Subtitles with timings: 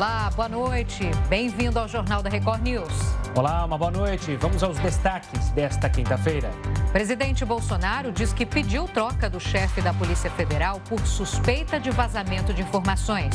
[0.00, 1.10] Olá, boa noite.
[1.28, 2.90] Bem-vindo ao Jornal da Record News.
[3.36, 4.34] Olá, uma boa noite.
[4.36, 6.50] Vamos aos destaques desta quinta-feira.
[6.90, 12.54] Presidente Bolsonaro diz que pediu troca do chefe da Polícia Federal por suspeita de vazamento
[12.54, 13.34] de informações.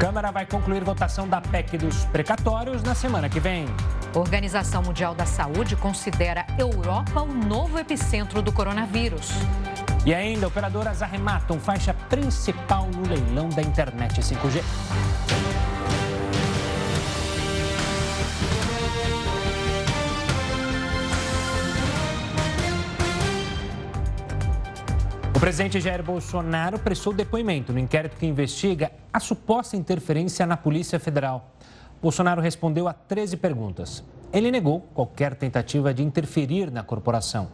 [0.00, 3.66] Câmara vai concluir votação da PEC dos precatórios na semana que vem.
[4.16, 9.30] Organização Mundial da Saúde considera Europa o novo epicentro do coronavírus.
[10.04, 14.60] E ainda, operadoras arrematam faixa principal no leilão da internet 5G.
[25.38, 30.98] O presidente Jair Bolsonaro prestou depoimento no inquérito que investiga a suposta interferência na Polícia
[30.98, 31.54] Federal.
[32.02, 34.02] Bolsonaro respondeu a 13 perguntas.
[34.32, 37.50] Ele negou qualquer tentativa de interferir na corporação.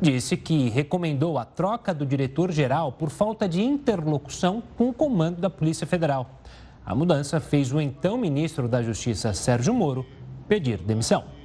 [0.00, 5.48] Disse que recomendou a troca do diretor-geral por falta de interlocução com o comando da
[5.48, 6.40] Polícia Federal.
[6.84, 10.04] A mudança fez o então ministro da Justiça, Sérgio Moro,
[10.48, 11.37] pedir demissão.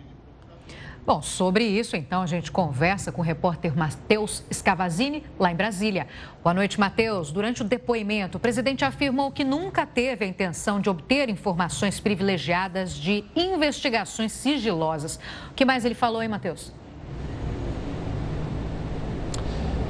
[1.05, 6.07] Bom, sobre isso, então, a gente conversa com o repórter Matheus Scavazini, lá em Brasília.
[6.41, 7.29] Boa noite, Matheus.
[7.29, 12.93] Durante o depoimento, o presidente afirmou que nunca teve a intenção de obter informações privilegiadas
[12.93, 15.19] de investigações sigilosas.
[15.51, 16.71] O que mais ele falou, hein, Matheus?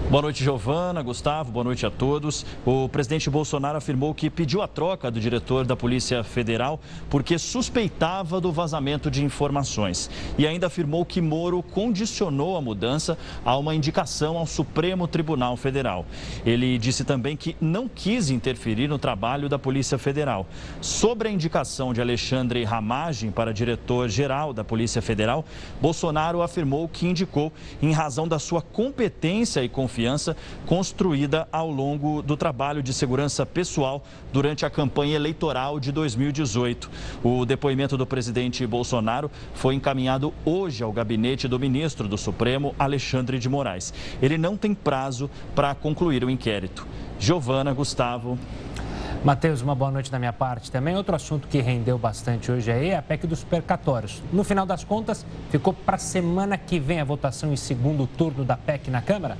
[0.09, 2.45] Boa noite, Giovana, Gustavo, boa noite a todos.
[2.65, 6.79] O presidente Bolsonaro afirmou que pediu a troca do diretor da Polícia Federal
[7.09, 10.11] porque suspeitava do vazamento de informações.
[10.37, 16.05] E ainda afirmou que Moro condicionou a mudança a uma indicação ao Supremo Tribunal Federal.
[16.45, 20.45] Ele disse também que não quis interferir no trabalho da Polícia Federal.
[20.79, 25.43] Sobre a indicação de Alexandre Ramagem para diretor-geral da Polícia Federal,
[25.81, 27.51] Bolsonaro afirmou que indicou
[27.81, 33.45] em razão da sua competência e confiança confiança construída ao longo do trabalho de segurança
[33.45, 36.89] pessoal durante a campanha eleitoral de 2018.
[37.23, 43.39] O depoimento do presidente Bolsonaro foi encaminhado hoje ao gabinete do ministro do Supremo, Alexandre
[43.39, 43.93] de Moraes.
[44.21, 46.85] Ele não tem prazo para concluir o inquérito.
[47.17, 48.37] Giovana, Gustavo.
[49.23, 50.69] Matheus, uma boa noite da minha parte.
[50.69, 54.21] Também outro assunto que rendeu bastante hoje aí é a PEC dos percatórios.
[54.33, 58.57] No final das contas, ficou para semana que vem a votação em segundo turno da
[58.57, 59.37] PEC na Câmara?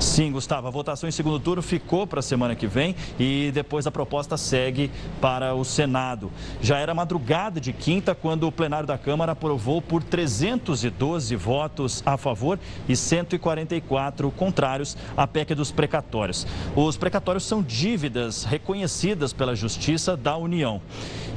[0.00, 3.86] Sim, Gustavo, a votação em segundo turno ficou para a semana que vem e depois
[3.86, 4.90] a proposta segue
[5.20, 6.32] para o Senado.
[6.62, 12.16] Já era madrugada de quinta quando o plenário da Câmara aprovou por 312 votos a
[12.16, 16.46] favor e 144 contrários a PEC dos precatórios.
[16.74, 20.80] Os precatórios são dívidas reconhecidas pela Justiça da União.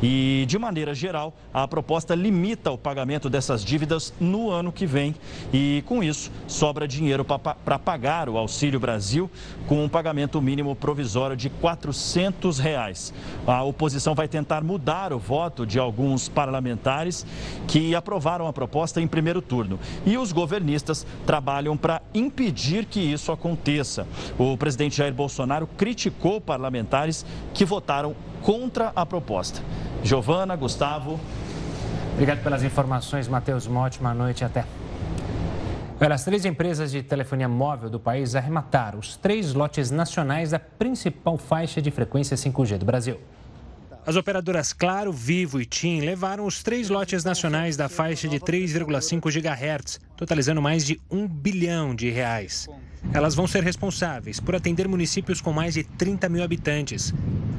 [0.02, 5.16] E, de maneira geral, a proposta limita o pagamento dessas dívidas no ano que vem.
[5.54, 9.30] E, com isso, sobra dinheiro para pagar o Auxílio Brasil
[9.68, 13.14] com um pagamento mínimo provisório de 400 reais.
[13.46, 17.26] A oposição vai tentar mudar o voto de alguns parlamentares
[17.68, 19.80] que aprovaram a proposta em primeiro turno.
[20.06, 24.08] E os governistas trabalham para impedir que isso aconteça.
[24.38, 29.62] O presidente Jair Bolsonaro criticou parlamentares que votaram contra a proposta.
[30.04, 31.20] Giovana, Gustavo.
[32.14, 33.66] Obrigado pelas informações, Matheus.
[33.66, 34.66] Uma ótima noite até.
[36.02, 40.60] Olha, as três empresas de telefonia móvel do país arremataram os três lotes nacionais da
[40.60, 43.20] principal faixa de frequência 5G do Brasil.
[44.06, 49.32] As operadoras Claro, Vivo e TIM levaram os três lotes nacionais da faixa de 3,5
[49.32, 52.70] GHz, totalizando mais de um bilhão de reais.
[53.12, 57.14] Elas vão ser responsáveis por atender municípios com mais de 30 mil habitantes.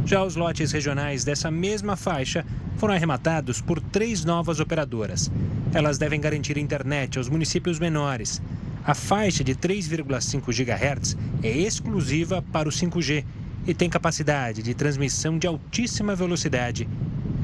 [0.06, 2.42] Já os lotes regionais dessa mesma faixa
[2.78, 5.30] foram arrematados por três novas operadoras.
[5.74, 8.40] Elas devem garantir internet aos municípios menores.
[8.82, 13.24] A faixa de 3,5 GHz é exclusiva para o 5G
[13.66, 16.88] e tem capacidade de transmissão de altíssima velocidade.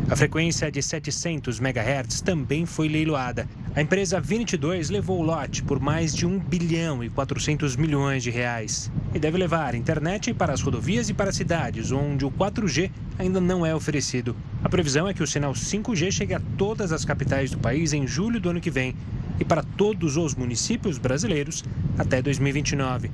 [0.09, 3.47] A frequência de 700 MHz também foi leiloada.
[3.77, 8.31] A empresa 22 levou o lote por mais de 1 bilhão e 400 milhões de
[8.31, 8.91] reais.
[9.15, 13.65] E deve levar internet para as rodovias e para cidades onde o 4G ainda não
[13.65, 14.35] é oferecido.
[14.65, 18.07] A previsão é que o sinal 5G chegue a todas as capitais do país em
[18.07, 18.97] julho do ano que vem
[19.39, 21.65] e para todos os municípios brasileiros
[21.97, 23.11] até 2029.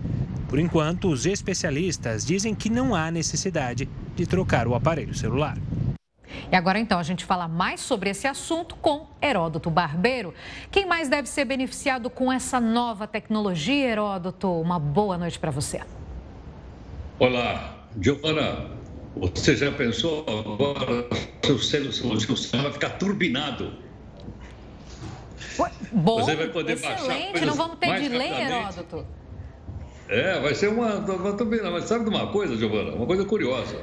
[0.48, 5.58] Por enquanto, os especialistas dizem que não há necessidade de trocar o aparelho celular.
[6.50, 10.32] E agora então a gente fala mais sobre esse assunto com Heródoto Barbeiro.
[10.70, 14.48] Quem mais deve ser beneficiado com essa nova tecnologia, Heródoto?
[14.60, 15.81] Uma boa noite para você.
[17.19, 18.76] Olá, Giovana.
[19.16, 21.08] Você já pensou agora
[21.50, 23.72] o seu, seu celular vai ficar turbinado?
[25.90, 29.06] Bom, você vai poder excelente, baixar não vamos ter delay, Heródoto.
[30.08, 31.05] É, vai ser uma.
[31.73, 32.93] Mas sabe de uma coisa, Giovana?
[32.93, 33.76] Uma coisa curiosa.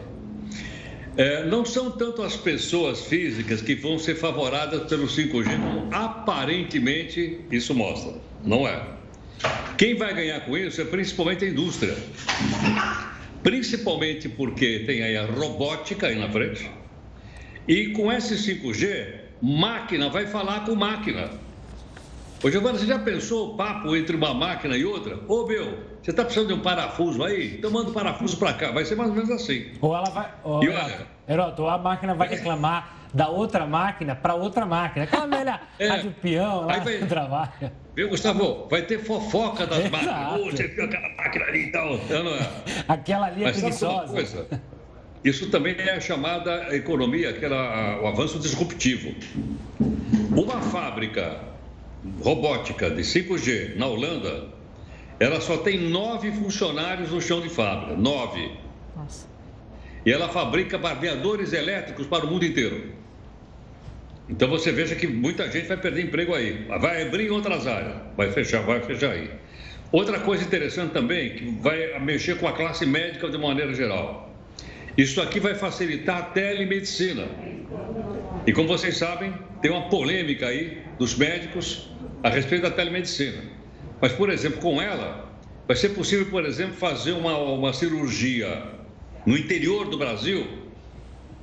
[1.15, 7.41] É, não são tanto as pessoas físicas que vão ser favoradas pelo 5G, como aparentemente
[7.51, 8.13] isso mostra.
[8.43, 8.81] Não é.
[9.77, 11.95] Quem vai ganhar com isso é principalmente a indústria.
[13.43, 16.71] Principalmente porque tem aí a robótica aí na frente.
[17.67, 21.29] E com esse 5G, máquina vai falar com máquina.
[22.41, 25.19] Ô, Giovana, você já pensou o papo entre uma máquina e outra?
[25.27, 27.55] Ô, meu, você está precisando de um parafuso aí?
[27.55, 28.71] Então manda o um parafuso para cá.
[28.71, 29.71] Vai ser mais ou menos assim.
[29.79, 30.29] Ou ela vai.
[30.43, 35.05] Ou, e olha, Heroto, ou a máquina vai reclamar da outra máquina para outra máquina.
[35.05, 37.73] Aquela velha é, rádio peão lá vai, trabalha.
[37.95, 38.67] Viu, Gustavo?
[38.69, 40.05] Vai ter fofoca das Exato.
[40.05, 40.41] máquinas.
[40.41, 42.23] Oh, você viu aquela máquina ali e então, tal.
[42.23, 42.49] Não é?
[42.85, 44.47] Aquela ali é Mas preguiçosa.
[45.23, 49.15] Isso também é a chamada economia, aquela, o avanço disruptivo.
[50.35, 51.39] Uma fábrica
[52.21, 54.49] robótica de 5G na Holanda,
[55.19, 57.95] ela só tem nove funcionários no chão de fábrica.
[57.95, 58.51] Nove.
[58.95, 59.27] Nossa.
[60.05, 62.91] E ela fabrica barbeadores elétricos para o mundo inteiro.
[64.27, 66.65] Então você veja que muita gente vai perder emprego aí.
[66.79, 67.95] Vai abrir em outras áreas.
[68.17, 69.29] Vai fechar, vai fechar aí.
[69.91, 74.33] Outra coisa interessante também, que vai mexer com a classe médica de maneira geral.
[74.97, 77.27] Isso aqui vai facilitar a telemedicina.
[78.45, 81.89] E como vocês sabem, tem uma polêmica aí dos médicos
[82.23, 83.41] a respeito da telemedicina.
[84.03, 85.31] Mas, por exemplo, com ela,
[85.65, 88.61] vai ser possível, por exemplo, fazer uma, uma cirurgia
[89.25, 90.45] no interior do Brasil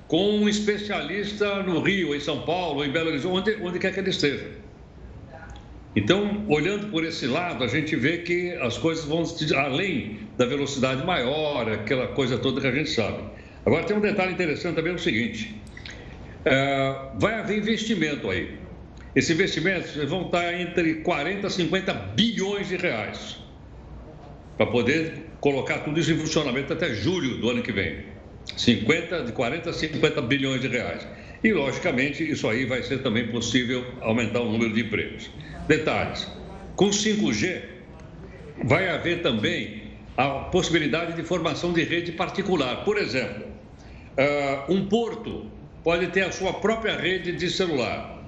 [0.07, 4.01] com um especialista no Rio, em São Paulo, em Belo Horizonte, onde, onde quer que
[4.01, 4.47] ele esteja.
[5.97, 9.25] Então, olhando por esse lado, a gente vê que as coisas vão
[9.57, 13.25] além da velocidade maior, aquela coisa toda que a gente sabe.
[13.65, 15.59] Agora, tem um detalhe interessante também: é o seguinte:
[16.45, 18.61] é, vai haver investimento aí.
[19.15, 23.39] Esses investimentos vão estar entre 40 e 50 bilhões de reais
[24.57, 28.05] para poder colocar tudo isso em funcionamento até julho do ano que vem.
[28.57, 31.07] 50, de 40 a 50 bilhões de reais.
[31.43, 35.31] E, logicamente, isso aí vai ser também possível aumentar o número de empregos.
[35.67, 36.29] Detalhes:
[36.77, 37.63] com 5G,
[38.65, 39.83] vai haver também
[40.17, 42.85] a possibilidade de formação de rede particular.
[42.85, 45.47] Por exemplo, uh, um porto
[45.83, 48.20] pode ter a sua própria rede de celular.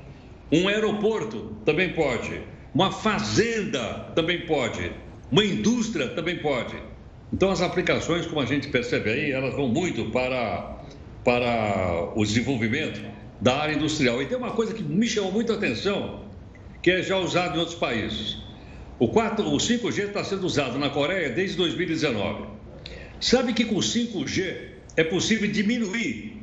[0.53, 2.43] Um aeroporto também pode.
[2.75, 4.93] Uma fazenda também pode.
[5.31, 6.77] Uma indústria também pode.
[7.33, 10.85] Então, as aplicações, como a gente percebe aí, elas vão muito para,
[11.25, 13.01] para o desenvolvimento
[13.41, 14.21] da área industrial.
[14.21, 16.27] E tem uma coisa que me chamou muito a atenção,
[16.83, 18.37] que é já usado em outros países.
[18.99, 22.47] O, 4, o 5G está sendo usado na Coreia desde 2019.
[23.19, 24.57] Sabe que com 5G
[24.99, 26.43] é possível diminuir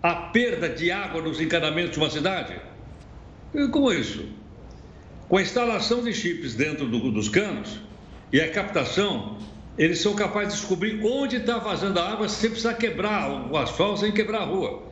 [0.00, 2.71] a perda de água nos encanamentos de uma cidade?
[3.70, 4.24] Como isso?
[5.28, 7.80] Com a instalação de chips dentro do, dos canos
[8.32, 9.38] e a captação,
[9.76, 14.00] eles são capazes de descobrir onde está vazando a água sem precisar quebrar o asfalto,
[14.00, 14.82] sem quebrar a rua.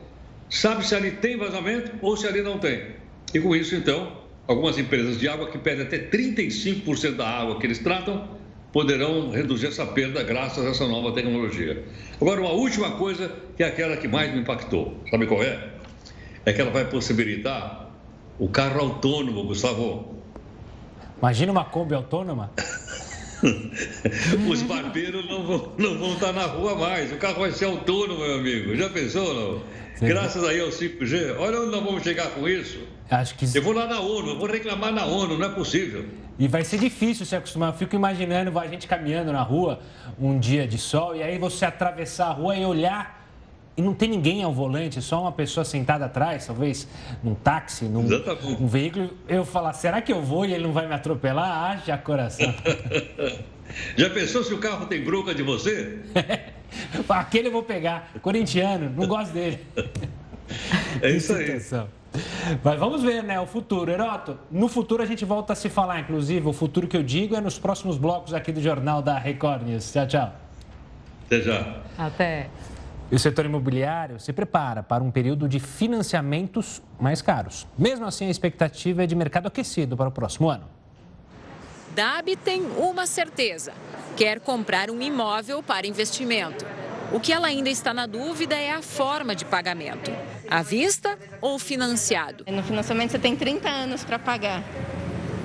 [0.49, 2.87] Sabe se ali tem vazamento ou se ali não tem.
[3.33, 4.15] E com isso, então,
[4.47, 8.27] algumas empresas de água que perdem até 35% da água que eles tratam
[8.71, 11.83] poderão reduzir essa perda graças a essa nova tecnologia.
[12.19, 15.01] Agora, uma última coisa que é aquela que mais me impactou.
[15.09, 15.69] Sabe qual é?
[16.45, 17.80] É que ela vai possibilitar
[18.41, 20.15] o carro autônomo, Gustavo.
[21.19, 22.49] Imagina uma Kombi autônoma.
[24.49, 27.11] Os barbeiros não vão, não vão estar na rua mais.
[27.11, 28.75] O carro vai ser autônomo, meu amigo.
[28.75, 29.61] Já pensou, não?
[29.95, 30.07] Sim.
[30.07, 31.37] Graças aí ao 5G.
[31.37, 32.79] Olha onde nós vamos chegar com isso.
[33.11, 33.45] Acho que...
[33.55, 36.03] Eu vou lá na ONU, eu vou reclamar na ONU, não é possível.
[36.39, 37.69] E vai ser difícil se acostumar.
[37.69, 39.81] Eu fico imaginando a gente caminhando na rua
[40.19, 43.20] um dia de sol e aí você atravessar a rua e olhar
[43.75, 46.87] e não tem ninguém ao volante, só uma pessoa sentada atrás, talvez
[47.23, 50.87] num táxi, num, num veículo, eu falar, será que eu vou e ele não vai
[50.87, 51.71] me atropelar?
[51.71, 52.53] Haja coração.
[53.95, 55.99] Já pensou se o carro tem bronca de você?
[57.07, 59.59] Aquele eu vou pegar, corintiano, não gosto dele.
[61.01, 61.61] É isso aí.
[62.63, 63.39] Mas vamos ver, né?
[63.39, 63.89] O futuro.
[63.89, 66.45] Heroto, no futuro a gente volta a se falar, inclusive.
[66.47, 69.91] O futuro que eu digo é nos próximos blocos aqui do Jornal da Record News.
[69.91, 70.35] Tchau, tchau.
[71.25, 71.77] Até já.
[71.97, 72.49] Até.
[73.11, 77.67] E o setor imobiliário se prepara para um período de financiamentos mais caros.
[77.77, 80.63] Mesmo assim, a expectativa é de mercado aquecido para o próximo ano.
[81.93, 83.73] Dab tem uma certeza:
[84.15, 86.65] quer comprar um imóvel para investimento.
[87.11, 90.09] O que ela ainda está na dúvida é a forma de pagamento:
[90.49, 92.45] à vista ou financiado.
[92.49, 94.63] No financiamento você tem 30 anos para pagar.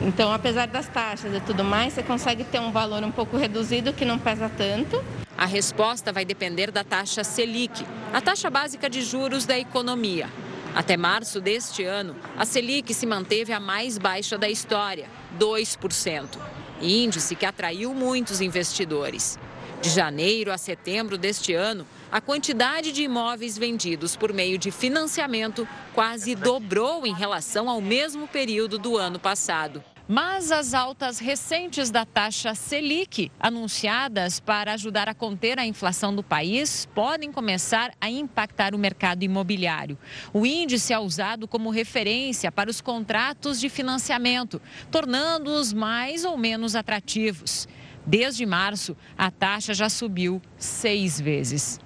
[0.03, 3.93] Então, apesar das taxas e tudo mais, você consegue ter um valor um pouco reduzido
[3.93, 5.03] que não pesa tanto
[5.37, 10.31] a resposta vai depender da taxa Selic, a taxa básica de juros da economia.
[10.75, 16.39] Até março deste ano, a Selic se manteve a mais baixa da história, 2%,
[16.81, 19.39] índice que atraiu muitos investidores.
[19.83, 21.87] De janeiro a setembro deste ano,
[22.17, 28.27] a quantidade de imóveis vendidos por meio de financiamento quase dobrou em relação ao mesmo
[28.27, 29.85] período do ano passado.
[30.09, 36.23] Mas as altas recentes da taxa Selic, anunciadas para ajudar a conter a inflação do
[36.23, 39.99] país, podem começar a impactar o mercado imobiliário.
[40.33, 44.59] O índice é usado como referência para os contratos de financiamento,
[44.91, 47.69] tornando-os mais ou menos atrativos.
[48.07, 51.79] Desde março, a taxa já subiu seis vezes.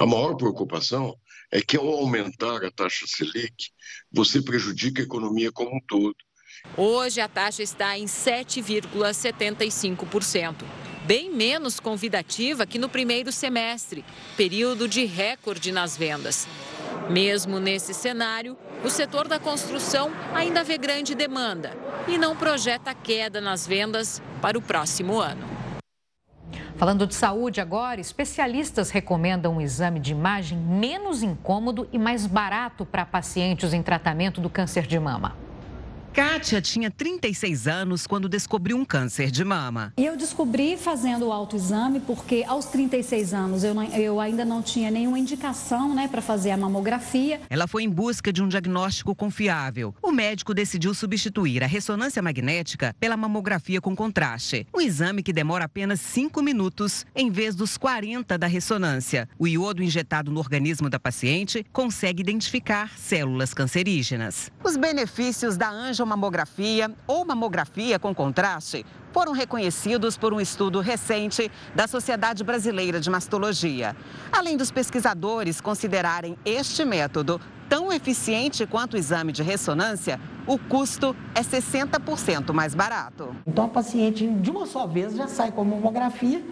[0.00, 1.16] A maior preocupação
[1.50, 3.70] é que, ao aumentar a taxa Selic,
[4.12, 6.16] você prejudica a economia como um todo
[6.76, 10.54] Hoje a taxa está em 7,75%,
[11.04, 14.04] bem menos convidativa que no primeiro semestre,
[14.36, 16.46] período de recorde nas vendas.
[17.10, 21.74] Mesmo nesse cenário, o setor da construção ainda vê grande demanda
[22.06, 25.57] e não projeta queda nas vendas para o próximo ano.
[26.78, 32.86] Falando de saúde agora, especialistas recomendam um exame de imagem menos incômodo e mais barato
[32.86, 35.47] para pacientes em tratamento do câncer de mama.
[36.18, 39.92] Kátia tinha 36 anos quando descobriu um câncer de mama.
[39.96, 44.60] E eu descobri fazendo o autoexame porque aos 36 anos eu, não, eu ainda não
[44.60, 47.40] tinha nenhuma indicação né, para fazer a mamografia.
[47.48, 49.94] Ela foi em busca de um diagnóstico confiável.
[50.02, 54.66] O médico decidiu substituir a ressonância magnética pela mamografia com contraste.
[54.74, 59.28] Um exame que demora apenas 5 minutos em vez dos 40 da ressonância.
[59.38, 64.50] O iodo injetado no organismo da paciente consegue identificar células cancerígenas.
[64.64, 71.50] Os benefícios da anjo mamografia ou mamografia com contraste foram reconhecidos por um estudo recente
[71.74, 73.94] da Sociedade Brasileira de Mastologia.
[74.32, 81.14] Além dos pesquisadores considerarem este método tão eficiente quanto o exame de ressonância, o custo
[81.34, 83.34] é 60% mais barato.
[83.46, 86.42] Então a paciente de uma só vez já sai com a mamografia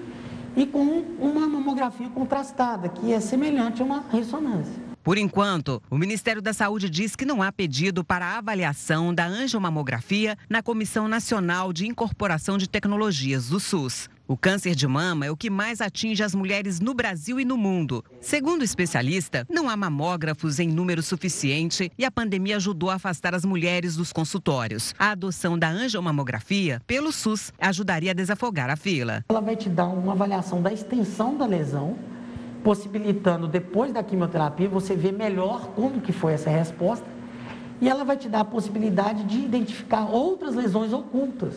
[0.54, 4.85] e com uma mamografia contrastada, que é semelhante a uma ressonância.
[5.06, 10.36] Por enquanto, o Ministério da Saúde diz que não há pedido para avaliação da angiomamografia
[10.50, 14.10] na Comissão Nacional de Incorporação de Tecnologias do SUS.
[14.26, 17.56] O câncer de mama é o que mais atinge as mulheres no Brasil e no
[17.56, 18.04] mundo.
[18.20, 23.32] Segundo o especialista, não há mamógrafos em número suficiente e a pandemia ajudou a afastar
[23.32, 24.92] as mulheres dos consultórios.
[24.98, 29.24] A adoção da angiomamografia pelo SUS ajudaria a desafogar a fila.
[29.28, 31.96] Ela vai te dar uma avaliação da extensão da lesão
[32.66, 37.06] possibilitando depois da quimioterapia você ver melhor como que foi essa resposta
[37.80, 41.54] e ela vai te dar a possibilidade de identificar outras lesões ocultas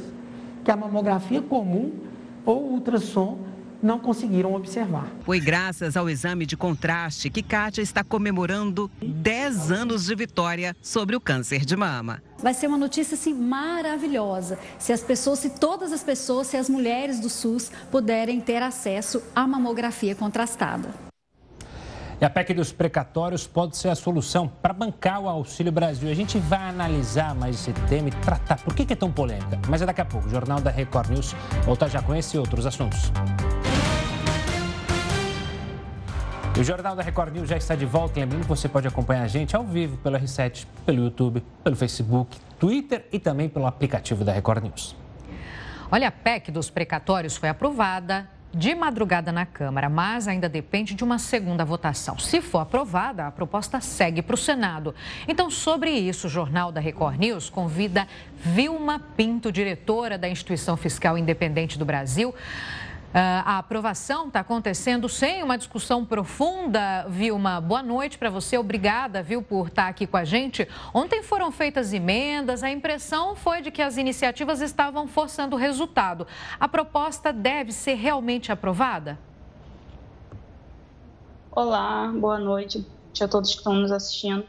[0.64, 1.94] que a mamografia comum
[2.46, 3.40] ou ultrassom
[3.82, 5.08] não conseguiram observar.
[5.22, 11.16] Foi graças ao exame de contraste que Kátia está comemorando 10 anos de vitória sobre
[11.16, 12.22] o câncer de mama.
[12.42, 14.58] Vai ser uma notícia assim maravilhosa.
[14.78, 19.22] Se as pessoas, se todas as pessoas, se as mulheres do SUS puderem ter acesso
[19.36, 20.90] à mamografia contrastada.
[22.22, 26.10] E a PEC dos precatórios pode ser a solução para bancar o Auxílio Brasil.
[26.10, 29.58] A gente vai analisar mais esse tema e tratar por que é tão polêmica.
[29.70, 30.28] Mas é daqui a pouco.
[30.28, 31.34] O Jornal da Record News
[31.66, 33.10] volta já com esse e outros assuntos.
[36.58, 38.20] O Jornal da Record News já está de volta.
[38.20, 42.38] Lembrando que você pode acompanhar a gente ao vivo pelo R7, pelo YouTube, pelo Facebook,
[42.60, 44.96] Twitter e também pelo aplicativo da Record News.
[45.92, 51.04] Olha, a PEC dos precatórios foi aprovada de madrugada na Câmara, mas ainda depende de
[51.04, 52.18] uma segunda votação.
[52.18, 54.94] Se for aprovada, a proposta segue para o Senado.
[55.28, 61.18] Então, sobre isso, o Jornal da Record News convida Vilma Pinto, diretora da Instituição Fiscal
[61.18, 62.34] Independente do Brasil.
[63.10, 67.08] Uh, a aprovação está acontecendo sem uma discussão profunda.
[67.10, 68.56] Vilma, boa noite para você.
[68.56, 70.68] Obrigada, viu, por estar tá aqui com a gente.
[70.94, 72.62] Ontem foram feitas emendas.
[72.62, 76.28] A impressão foi de que as iniciativas estavam forçando o resultado.
[76.60, 79.18] A proposta deve ser realmente aprovada?
[81.52, 82.86] Olá, boa noite
[83.20, 84.46] a todos que estão nos assistindo.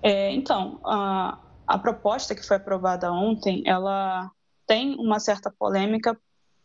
[0.00, 4.30] É, então, a, a proposta que foi aprovada ontem, ela
[4.64, 6.16] tem uma certa polêmica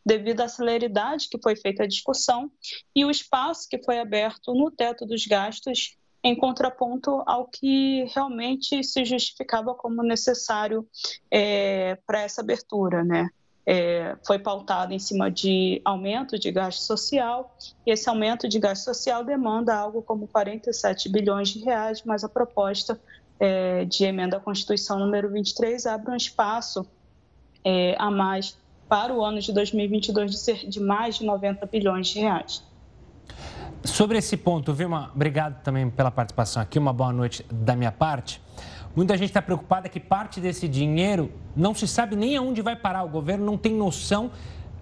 [0.06, 2.52] devido à celeridade que foi feita a discussão
[2.96, 8.84] e o espaço que foi aberto no teto dos gastos em contraponto ao que realmente
[8.84, 10.88] se justificava como necessário
[11.30, 13.30] é, para essa abertura, né?
[13.68, 18.84] É, foi pautado em cima de aumento de gasto social, e esse aumento de gasto
[18.84, 23.00] social demanda algo como 47 bilhões de reais, mas a proposta
[23.40, 26.88] é, de emenda à Constituição número 23 abre um espaço
[27.64, 32.08] é, a mais para o ano de 2022 de ser de mais de 90 bilhões
[32.08, 32.64] de reais.
[33.84, 38.42] Sobre esse ponto, Vilma, obrigado também pela participação aqui, uma boa noite da minha parte.
[38.96, 43.04] Muita gente está preocupada que parte desse dinheiro não se sabe nem aonde vai parar.
[43.04, 44.32] O governo não tem noção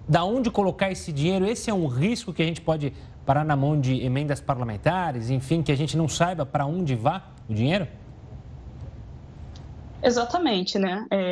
[0.06, 1.46] Da onde colocar esse dinheiro?
[1.46, 2.92] Esse é um risco que a gente pode
[3.24, 7.22] parar na mão de emendas parlamentares, enfim, que a gente não saiba para onde vá
[7.48, 7.88] o dinheiro?
[10.02, 11.06] Exatamente, né?
[11.10, 11.30] É,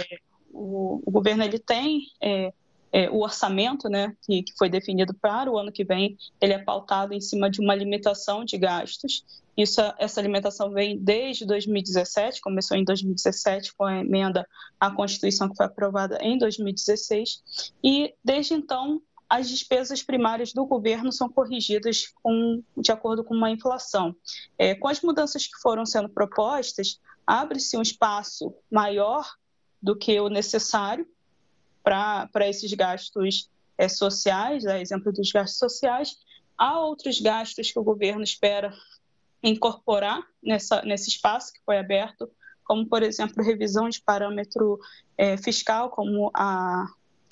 [0.50, 2.52] o, o, governo ele tem é,
[2.92, 6.58] é, o orçamento, né, que, que foi definido para o ano que vem, ele é
[6.58, 9.24] pautado em cima de uma limitação de gastos.
[9.56, 14.46] Isso, essa limitação vem desde 2017, começou em 2017 com a emenda
[14.78, 21.10] à Constituição que foi aprovada em 2016, e desde então as despesas primárias do governo
[21.10, 24.14] são corrigidas com, de acordo com uma inflação.
[24.58, 29.26] É, com as mudanças que foram sendo propostas, abre-se um espaço maior
[29.82, 31.06] do que o necessário
[31.82, 36.16] para esses gastos é, sociais, a exemplo dos gastos sociais.
[36.56, 38.72] Há outros gastos que o governo espera
[39.42, 42.30] incorporar nessa, nesse espaço que foi aberto,
[42.64, 44.78] como, por exemplo, revisão de parâmetro
[45.18, 46.86] é, fiscal, como a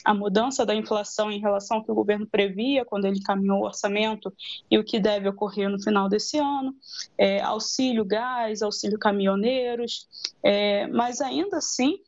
[0.04, 3.64] a mudança da inflação em relação ao que o governo previa quando ele caminhou o
[3.64, 4.33] orçamento
[4.71, 6.75] e o que deve ocorrer no final desse ano,
[7.19, 10.09] é, auxílio gás, auxílio caminhoneiros,
[10.42, 11.99] é, mas ainda assim,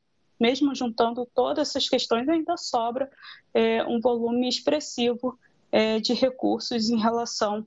[0.42, 3.08] mesmo juntando todas essas questões, ainda sobra
[3.54, 5.38] é, um volume expressivo
[5.70, 7.64] é, de recursos em relação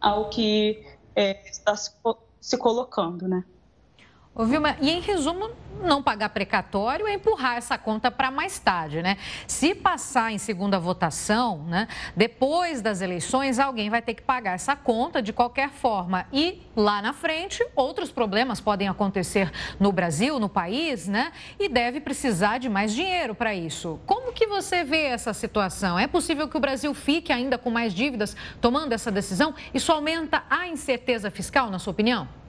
[0.00, 0.82] ao que
[1.14, 1.92] é, está se,
[2.40, 3.44] se colocando, né?
[4.34, 5.50] Ô, Vilma, e em resumo,
[5.82, 9.18] não pagar precatório é empurrar essa conta para mais tarde, né?
[9.46, 11.86] Se passar em segunda votação, né,
[12.16, 16.26] depois das eleições, alguém vai ter que pagar essa conta de qualquer forma.
[16.32, 21.30] E lá na frente, outros problemas podem acontecer no Brasil, no país, né?
[21.58, 24.00] E deve precisar de mais dinheiro para isso.
[24.06, 25.98] Como que você vê essa situação?
[25.98, 29.54] É possível que o Brasil fique ainda com mais dívidas tomando essa decisão?
[29.74, 32.41] Isso aumenta a incerteza fiscal, na sua opinião?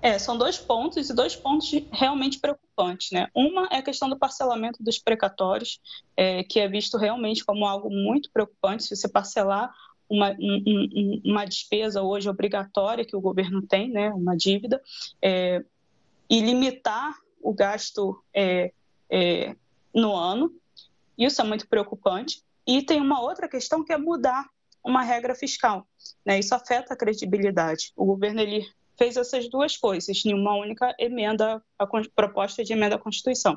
[0.00, 3.28] É, são dois pontos e dois pontos realmente preocupantes, né?
[3.34, 5.80] Uma é a questão do parcelamento dos precatórios,
[6.16, 8.84] é, que é visto realmente como algo muito preocupante.
[8.84, 9.74] Se você parcelar
[10.08, 14.80] uma, um, uma despesa hoje obrigatória que o governo tem, né, uma dívida,
[15.20, 15.64] é,
[16.30, 18.72] e limitar o gasto é,
[19.10, 19.56] é
[19.94, 20.52] no ano,
[21.16, 22.42] isso é muito preocupante.
[22.66, 24.48] E tem uma outra questão que é mudar
[24.84, 25.86] uma regra fiscal.
[26.24, 26.38] Né?
[26.38, 27.92] Isso afeta a credibilidade.
[27.96, 28.66] O governo ele
[28.98, 33.56] fez essas duas coisas em uma única emenda, a proposta de emenda à Constituição.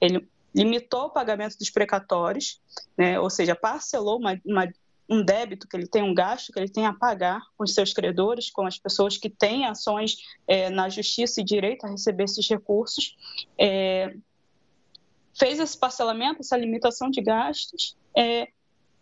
[0.00, 2.60] Ele limitou o pagamento dos precatórios,
[2.96, 4.72] né, ou seja, parcelou uma, uma,
[5.08, 7.92] um débito que ele tem, um gasto que ele tem a pagar com os seus
[7.92, 12.48] credores, com as pessoas que têm ações é, na justiça e direito a receber esses
[12.48, 13.16] recursos.
[13.58, 14.14] É,
[15.36, 18.48] fez esse parcelamento, essa limitação de gastos, é,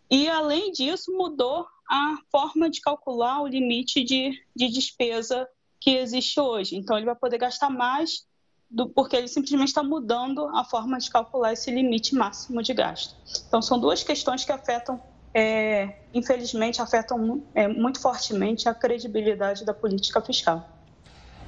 [0.09, 5.47] e, além disso, mudou a forma de calcular o limite de, de despesa
[5.83, 6.77] que existe hoje.
[6.77, 8.25] Então, ele vai poder gastar mais
[8.71, 13.15] do, porque ele simplesmente está mudando a forma de calcular esse limite máximo de gasto.
[13.47, 15.01] Então, são duas questões que afetam,
[15.33, 20.69] é, infelizmente, afetam é, muito fortemente a credibilidade da política fiscal.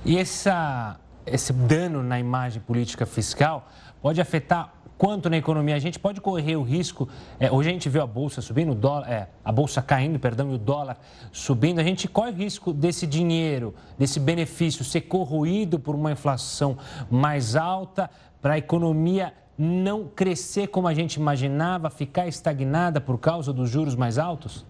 [0.04, 3.70] E essa, esse dano na imagem política fiscal
[4.02, 5.76] pode afetar quanto na economia.
[5.76, 7.08] A gente pode correr o risco.
[7.40, 10.52] É, hoje a gente viu a bolsa subindo, o dólar, é, a bolsa caindo, perdão,
[10.52, 10.98] e o dólar
[11.32, 11.80] subindo.
[11.80, 16.78] A gente corre o risco desse dinheiro, desse benefício ser corroído por uma inflação
[17.10, 18.10] mais alta,
[18.42, 23.96] para a economia não crescer como a gente imaginava, ficar estagnada por causa dos juros
[23.96, 24.66] mais altos?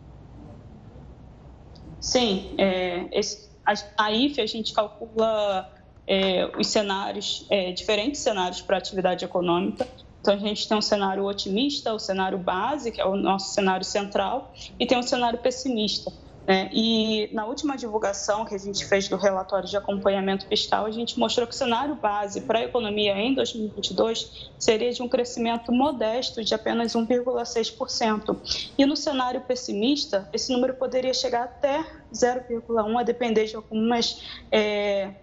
[2.00, 5.74] Sim, é, esse, a, a IFE a gente calcula
[6.08, 9.88] é, os cenários, é, diferentes cenários para a atividade econômica.
[10.26, 13.86] Então, a gente tem um cenário otimista, o cenário base, que é o nosso cenário
[13.86, 16.12] central, e tem um cenário pessimista.
[16.48, 16.68] Né?
[16.74, 21.20] E na última divulgação que a gente fez do relatório de acompanhamento fiscal, a gente
[21.20, 26.44] mostrou que o cenário base para a economia em 2022 seria de um crescimento modesto
[26.44, 28.72] de apenas 1,6%.
[28.76, 35.14] E no cenário pessimista, esse número poderia chegar até 0,1%, a depender de algumas, é,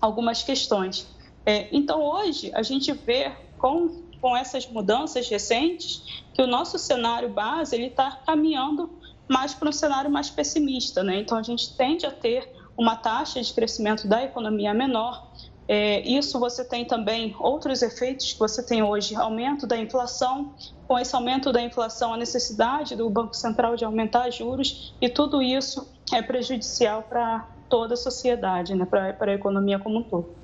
[0.00, 1.06] algumas questões.
[1.44, 7.28] É, então, hoje, a gente vê com com essas mudanças recentes, que o nosso cenário
[7.30, 8.90] base ele está caminhando
[9.28, 11.20] mais para um cenário mais pessimista, né?
[11.20, 15.30] Então a gente tende a ter uma taxa de crescimento da economia menor.
[15.68, 20.52] É, isso você tem também outros efeitos que você tem hoje, aumento da inflação.
[20.88, 25.40] Com esse aumento da inflação, a necessidade do Banco Central de aumentar juros e tudo
[25.40, 28.84] isso é prejudicial para toda a sociedade, né?
[28.84, 30.39] para, a economia como um todo.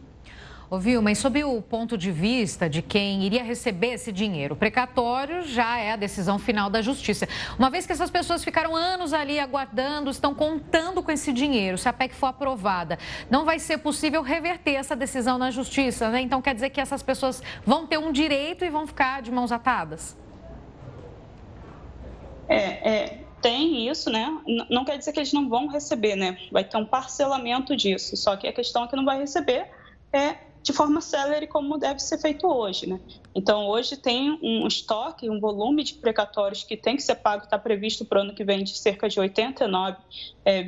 [0.69, 5.79] Ouviu, mas sob o ponto de vista de quem iria receber esse dinheiro, precatório já
[5.79, 7.29] é a decisão final da justiça.
[7.57, 11.89] Uma vez que essas pessoas ficaram anos ali aguardando, estão contando com esse dinheiro, se
[11.89, 12.99] a PEC for aprovada,
[13.31, 16.21] não vai ser possível reverter essa decisão na justiça, né?
[16.21, 19.53] Então quer dizer que essas pessoas vão ter um direito e vão ficar de mãos
[19.53, 20.17] atadas?
[22.49, 24.37] É, é, tem isso, né?
[24.69, 26.37] Não quer dizer que eles não vão receber, né?
[26.51, 28.17] Vai ter um parcelamento disso.
[28.17, 29.67] Só que a questão é que não vai receber
[30.13, 32.99] é de forma célere como deve ser feito hoje, né?
[33.33, 37.57] Então, hoje tem um estoque, um volume de precatórios que tem que ser pago, está
[37.57, 39.97] previsto para o ano que vem de cerca de 89,1
[40.45, 40.65] é,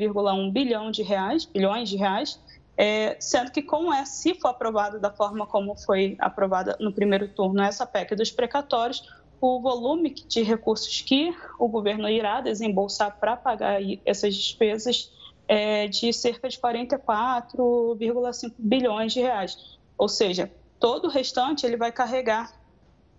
[0.52, 2.40] bilhão de reais, bilhões de reais,
[2.76, 7.26] é, sendo que com essa, se for aprovado da forma como foi aprovada no primeiro
[7.26, 9.02] turno essa PEC dos precatórios,
[9.40, 15.10] o volume de recursos que o governo irá desembolsar para pagar essas despesas
[15.48, 19.77] é de cerca de 44,5 bilhões de reais.
[19.98, 22.52] Ou seja, todo o restante ele vai carregar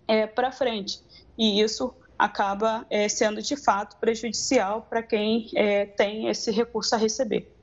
[0.08, 1.00] é, para frente.
[1.38, 6.98] E isso acaba é, sendo de fato prejudicial para quem é, tem esse recurso a
[6.98, 7.54] receber.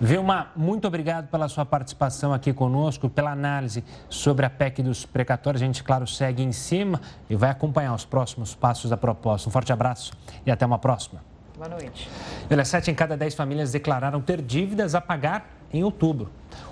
[0.00, 5.62] Vilma, muito obrigado pela sua participação aqui conosco, pela análise sobre a PEC dos precatórios.
[5.62, 9.48] A gente, claro, segue em cima e vai acompanhar os próximos passos da proposta.
[9.48, 10.12] Um forte abraço
[10.44, 11.22] e até uma próxima.
[11.56, 12.08] Boa noite.
[12.50, 16.30] Olha, sete em cada dez famílias declararam ter dívidas a pagar em outubro,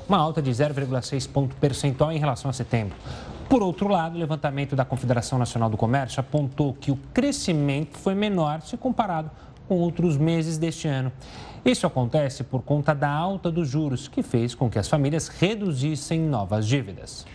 [0.09, 2.97] uma alta de 0,6 ponto percentual em relação a setembro.
[3.49, 8.15] Por outro lado, o levantamento da Confederação Nacional do Comércio apontou que o crescimento foi
[8.15, 9.31] menor se comparado
[9.67, 11.11] com outros meses deste ano.
[11.65, 16.21] Isso acontece por conta da alta dos juros, que fez com que as famílias reduzissem
[16.21, 17.27] novas dívidas.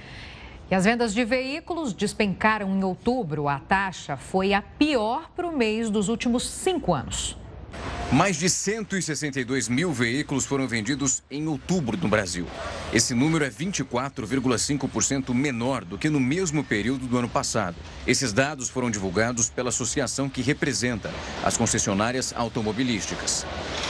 [0.70, 3.48] E as vendas de veículos despencaram em outubro.
[3.48, 7.38] A taxa foi a pior para o mês dos últimos cinco anos.
[8.12, 12.46] Mais de 162 mil veículos foram vendidos em outubro no Brasil.
[12.94, 17.76] Esse número é 24,5% menor do que no mesmo período do ano passado.
[18.06, 21.12] Esses dados foram divulgados pela associação que representa
[21.44, 23.44] as concessionárias automobilísticas.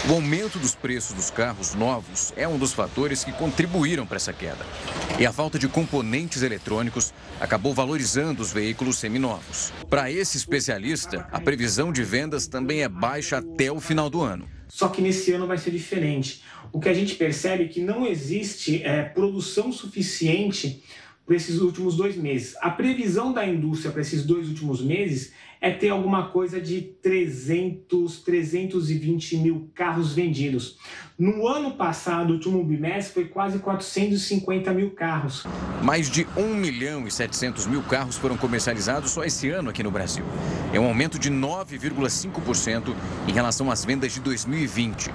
[0.09, 4.31] O aumento dos preços dos carros novos é um dos fatores que contribuíram para essa
[4.31, 4.65] queda.
[5.19, 9.73] E a falta de componentes eletrônicos acabou valorizando os veículos seminovos.
[9.89, 14.47] Para esse especialista, a previsão de vendas também é baixa até o final do ano.
[14.67, 16.43] Só que nesse ano vai ser diferente.
[16.71, 20.83] O que a gente percebe é que não existe é, produção suficiente
[21.25, 22.55] para esses últimos dois meses.
[22.61, 28.19] A previsão da indústria para esses dois últimos meses é ter alguma coisa de 300,
[28.19, 30.77] 320 mil carros vendidos.
[31.17, 35.45] No ano passado, o último bimestre, foi quase 450 mil carros.
[35.81, 39.89] Mais de 1 milhão e 700 mil carros foram comercializados só esse ano aqui no
[39.89, 40.25] Brasil.
[40.73, 42.93] É um aumento de 9,5%
[43.29, 45.09] em relação às vendas de 2020.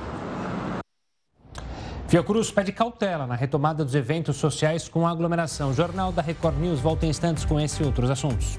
[2.09, 5.71] Fiocruz pede cautela na retomada dos eventos sociais com aglomeração.
[5.71, 8.59] O Jornal da Record News volta em instantes com esse e outros assuntos.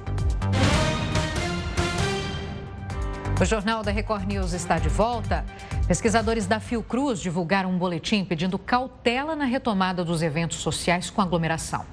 [3.41, 5.43] O Jornal da Record News está de volta.
[5.87, 11.83] Pesquisadores da Fiocruz divulgaram um boletim pedindo cautela na retomada dos eventos sociais com aglomeração.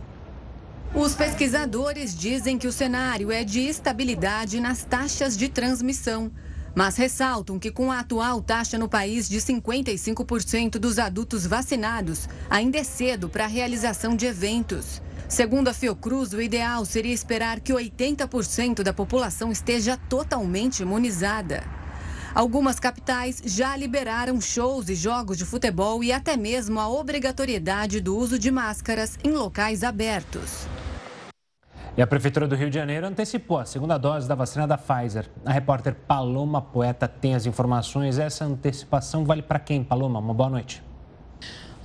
[0.95, 6.31] Os pesquisadores dizem que o cenário é de estabilidade nas taxas de transmissão,
[6.75, 12.77] mas ressaltam que com a atual taxa no país de 55% dos adultos vacinados, ainda
[12.77, 15.01] é cedo para a realização de eventos.
[15.29, 21.63] Segundo a Fiocruz, o ideal seria esperar que 80% da população esteja totalmente imunizada.
[22.35, 28.17] Algumas capitais já liberaram shows e jogos de futebol e até mesmo a obrigatoriedade do
[28.17, 30.67] uso de máscaras em locais abertos.
[31.95, 35.29] E a Prefeitura do Rio de Janeiro antecipou a segunda dose da vacina da Pfizer.
[35.45, 38.19] A repórter Paloma Poeta tem as informações.
[38.19, 40.21] Essa antecipação vale para quem, Paloma?
[40.21, 40.88] Uma boa noite.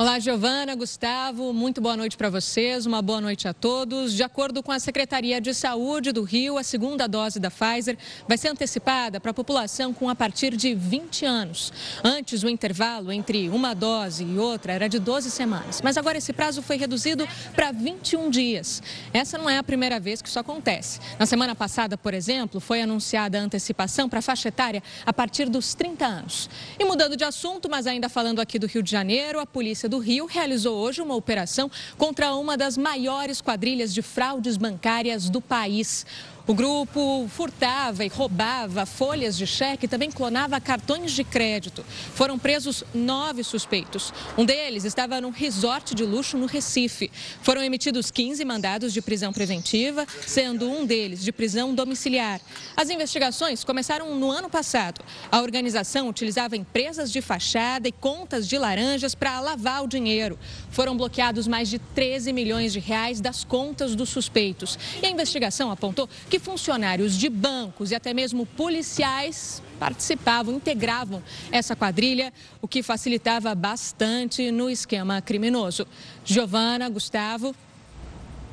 [0.04, 4.14] Olá, Giovana, Gustavo, muito boa noite para vocês, uma boa noite a todos.
[4.14, 8.38] De acordo com a Secretaria de Saúde do Rio, a segunda dose da Pfizer vai
[8.38, 11.72] ser antecipada para a população com a partir de 20 anos.
[12.04, 16.34] Antes, o intervalo entre uma dose e outra era de 12 semanas, mas agora esse
[16.34, 18.84] prazo foi reduzido para 21 dias.
[19.14, 21.00] Essa não é a primeira vez que isso acontece.
[21.18, 25.48] Na semana passada, por exemplo, foi anunciada a antecipação para a faixa etária a partir
[25.48, 26.50] dos 30 anos.
[26.78, 29.90] E mudando de assunto, mas ainda falando aqui do Rio de Janeiro, a polícia Polícia
[29.94, 35.40] do Rio realizou hoje uma operação contra uma das maiores quadrilhas de fraudes bancárias do
[35.40, 36.04] país.
[36.46, 41.86] O grupo furtava e roubava folhas de cheque e também clonava cartões de crédito.
[42.14, 44.14] Foram presos nove suspeitos.
[44.38, 47.10] Um deles estava num resort de luxo no Recife.
[47.42, 52.42] Foram emitidos 15 mandados de prisão preventiva, sendo um deles de prisão domiciliar.
[52.76, 55.00] As investigações começaram no ano passado.
[55.32, 60.38] A organização utilizava empresas de fachada e contas de laranjas para lavar o dinheiro.
[60.72, 64.78] Foram bloqueados mais de 13 milhões de reais das contas dos suspeitos.
[65.02, 71.76] E a investigação apontou que funcionários de bancos e até mesmo policiais participavam, integravam essa
[71.76, 75.86] quadrilha, o que facilitava bastante no esquema criminoso.
[76.24, 77.54] Giovana, Gustavo.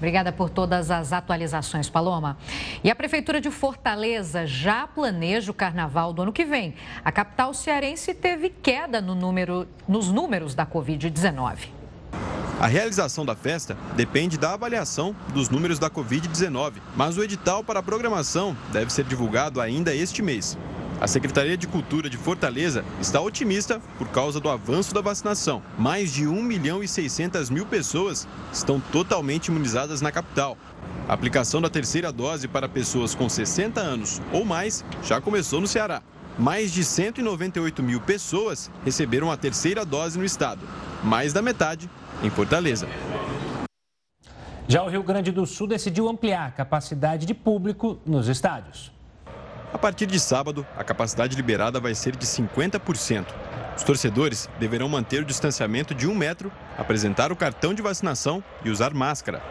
[0.00, 2.38] Obrigada por todas as atualizações, Paloma.
[2.82, 6.74] E a Prefeitura de Fortaleza já planeja o carnaval do ano que vem.
[7.04, 11.68] A capital cearense teve queda no número, nos números da Covid-19.
[12.60, 17.80] A realização da festa depende da avaliação dos números da Covid-19, mas o edital para
[17.80, 20.58] a programação deve ser divulgado ainda este mês.
[21.00, 25.62] A Secretaria de Cultura de Fortaleza está otimista por causa do avanço da vacinação.
[25.78, 30.58] Mais de 1 milhão e 600 mil pessoas estão totalmente imunizadas na capital.
[31.08, 35.66] A aplicação da terceira dose para pessoas com 60 anos ou mais já começou no
[35.66, 36.02] Ceará.
[36.38, 40.60] Mais de 198 mil pessoas receberam a terceira dose no estado,
[41.02, 41.88] mais da metade
[42.22, 42.88] em Fortaleza.
[44.68, 48.92] Já o Rio Grande do Sul decidiu ampliar a capacidade de público nos estádios.
[49.72, 53.26] A partir de sábado, a capacidade liberada vai ser de 50%.
[53.76, 58.70] Os torcedores deverão manter o distanciamento de um metro, apresentar o cartão de vacinação e
[58.70, 59.42] usar máscara.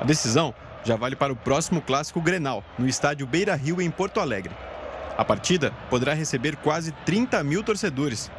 [0.00, 4.20] A decisão já vale para o próximo clássico Grenal, no estádio Beira Rio, em Porto
[4.20, 4.54] Alegre.
[5.16, 8.30] A partida poderá receber quase 30 mil torcedores.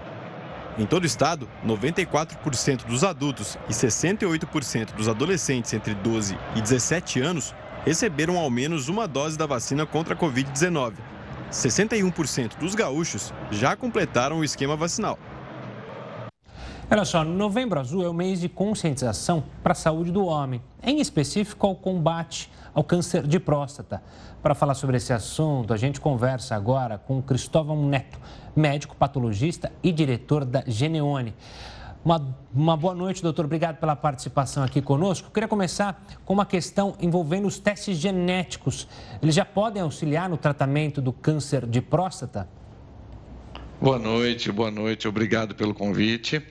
[0.80, 7.20] Em todo o estado, 94% dos adultos e 68% dos adolescentes entre 12 e 17
[7.20, 7.54] anos
[7.86, 10.94] receberam ao menos uma dose da vacina contra a Covid-19.
[11.52, 15.20] 61% dos gaúchos já completaram o esquema vacinal.
[16.90, 21.02] Olha só, Novembro Azul é o mês de conscientização para a saúde do homem, em
[21.02, 24.02] específico ao combate ao câncer de próstata.
[24.42, 28.20] Para falar sobre esse assunto, a gente conversa agora com Cristóvão Neto,
[28.56, 31.34] médico patologista e diretor da Geneone.
[32.04, 33.44] Uma, uma, boa noite, doutor.
[33.44, 35.28] Obrigado pela participação aqui conosco.
[35.28, 38.88] Eu queria começar com uma questão envolvendo os testes genéticos.
[39.22, 42.48] Eles já podem auxiliar no tratamento do câncer de próstata?
[43.82, 45.08] Boa noite, boa noite.
[45.08, 46.46] Obrigado pelo convite.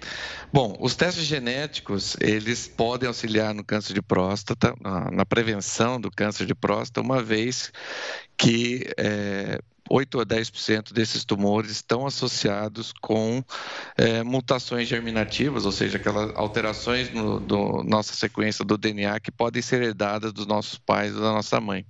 [0.50, 6.46] Bom, os testes genéticos, eles podem auxiliar no câncer de próstata, na, prevenção do câncer
[6.46, 7.70] de próstata, uma vez
[8.34, 9.60] que é,
[9.90, 13.44] 8 a 10% desses tumores estão associados com
[13.98, 19.82] é, mutações germinativas, ou seja, aquelas alterações no nossa sequência do DNA que podem ser
[19.82, 21.84] herdadas dos nossos pais ou da nossa mãe.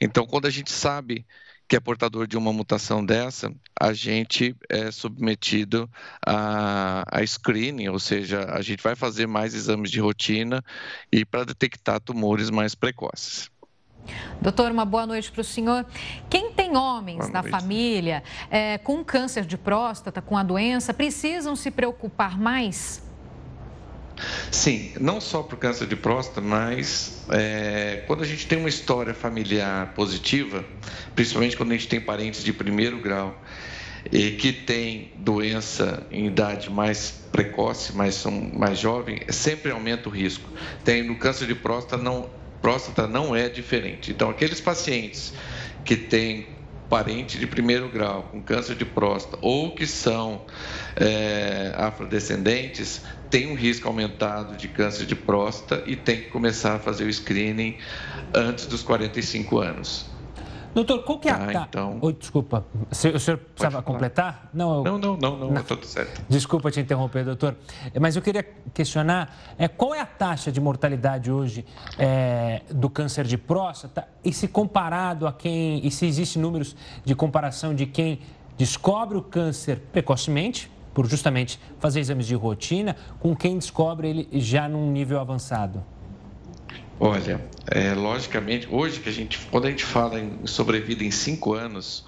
[0.00, 1.26] Então, quando a gente sabe
[1.68, 5.88] que é portador de uma mutação dessa, a gente é submetido
[6.26, 10.62] a, a, screening, ou seja, a gente vai fazer mais exames de rotina
[11.10, 13.50] e para detectar tumores mais precoces.
[14.40, 15.86] Doutor, uma boa noite para o senhor.
[16.28, 21.70] Quem tem homens na família é, com câncer de próstata, com a doença, precisam se
[21.70, 23.01] preocupar mais?
[24.50, 29.14] Sim, não só o câncer de próstata, mas é, quando a gente tem uma história
[29.14, 30.64] familiar positiva,
[31.14, 33.40] principalmente quando a gente tem parentes de primeiro grau
[34.10, 40.48] e que tem doença em idade mais precoce, mais, mais jovem, sempre aumenta o risco.
[40.84, 42.28] Tem no câncer de próstata não
[42.60, 44.12] próstata não é diferente.
[44.12, 45.34] Então, aqueles pacientes
[45.84, 46.46] que têm
[46.92, 50.44] parente de primeiro grau com câncer de próstata ou que são
[50.94, 53.00] é, afrodescendentes
[53.30, 57.10] têm um risco aumentado de câncer de próstata e tem que começar a fazer o
[57.10, 57.78] screening
[58.34, 60.11] antes dos 45 anos.
[60.74, 61.52] Doutor, qual que é a...
[61.52, 61.98] Tá, então...
[62.00, 64.48] Oi, desculpa, o senhor precisava completar?
[64.54, 64.84] Não, eu...
[64.84, 66.22] não, não, não, não, não, tudo certo.
[66.28, 67.56] Desculpa te interromper, doutor,
[68.00, 71.66] mas eu queria questionar é, qual é a taxa de mortalidade hoje
[71.98, 77.14] é, do câncer de próstata e se comparado a quem, e se existem números de
[77.14, 78.20] comparação de quem
[78.56, 84.68] descobre o câncer precocemente, por justamente fazer exames de rotina, com quem descobre ele já
[84.68, 85.82] num nível avançado?
[87.04, 91.52] Olha, é, logicamente, hoje que a gente, quando a gente fala em sobrevida em cinco
[91.52, 92.04] anos,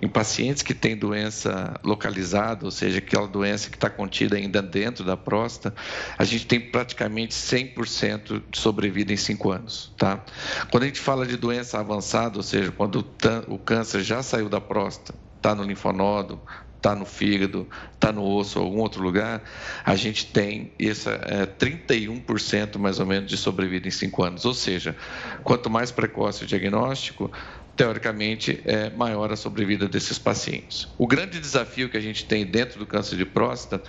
[0.00, 5.04] em pacientes que têm doença localizada, ou seja, aquela doença que está contida ainda dentro
[5.04, 5.76] da próstata,
[6.16, 10.24] a gente tem praticamente 100% de sobrevida em cinco anos, tá?
[10.70, 13.04] Quando a gente fala de doença avançada, ou seja, quando
[13.48, 16.40] o câncer já saiu da próstata, está no linfonodo,
[16.78, 19.42] está no fígado, está no osso algum outro lugar,
[19.84, 24.44] a gente tem essa é, 31% mais ou menos de sobrevida em 5 anos.
[24.44, 24.96] Ou seja,
[25.42, 27.30] quanto mais precoce o diagnóstico,
[27.76, 30.88] teoricamente é maior a sobrevida desses pacientes.
[30.96, 33.82] O grande desafio que a gente tem dentro do câncer de próstata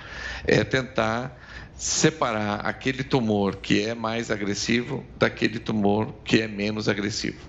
[0.46, 1.40] é tentar
[1.76, 7.48] separar aquele tumor que é mais agressivo daquele tumor que é menos agressivo.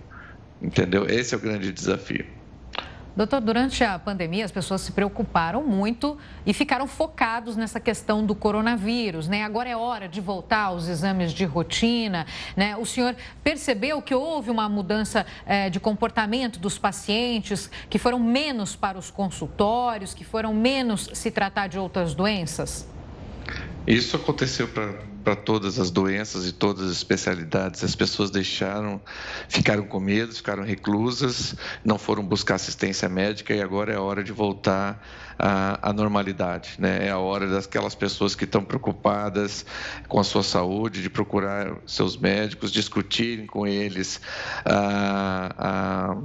[0.63, 1.07] Entendeu?
[1.09, 2.40] Esse é o grande desafio.
[3.17, 8.35] Doutor, durante a pandemia, as pessoas se preocuparam muito e ficaram focados nessa questão do
[8.35, 9.43] coronavírus, né?
[9.43, 12.25] Agora é hora de voltar aos exames de rotina,
[12.57, 12.77] né?
[12.77, 18.77] O senhor percebeu que houve uma mudança é, de comportamento dos pacientes, que foram menos
[18.77, 22.87] para os consultórios, que foram menos se tratar de outras doenças?
[23.87, 27.83] Isso aconteceu para todas as doenças e todas as especialidades.
[27.83, 29.01] As pessoas deixaram,
[29.49, 34.23] ficaram com medo, ficaram reclusas, não foram buscar assistência médica e agora é a hora
[34.23, 35.03] de voltar
[35.39, 36.75] à, à normalidade.
[36.79, 37.07] Né?
[37.07, 39.65] É a hora daquelas pessoas que estão preocupadas
[40.07, 44.21] com a sua saúde, de procurar seus médicos, discutirem com eles
[44.67, 46.17] ah,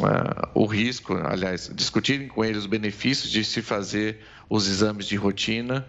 [0.00, 4.18] ah, o risco, aliás, discutirem com eles os benefícios de se fazer
[4.48, 5.86] os exames de rotina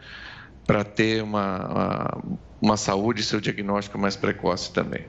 [0.66, 2.24] para ter uma, uma,
[2.62, 5.06] uma, saúde e seu diagnóstico mais precoce também.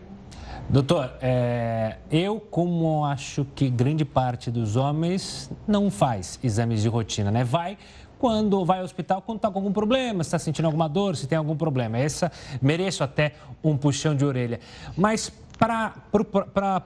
[0.68, 7.30] Doutor, é, eu como acho que grande parte dos homens não faz exames de rotina,
[7.30, 7.44] né?
[7.44, 7.76] Vai
[8.18, 11.36] quando vai ao hospital, quando está com algum problema, está sentindo alguma dor, se tem
[11.36, 11.98] algum problema.
[11.98, 14.60] Essa mereço até um puxão de orelha.
[14.96, 15.94] Mas para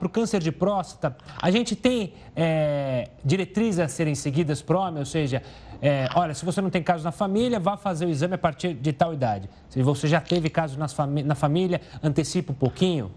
[0.01, 4.99] o câncer de próstata, a gente tem é, diretrizes a serem seguidas para o homem,
[4.99, 5.41] ou seja,
[5.81, 8.73] é, olha, se você não tem caso na família, vá fazer o exame a partir
[8.73, 9.49] de tal idade.
[9.69, 13.11] Se você já teve caso na família, antecipa um pouquinho.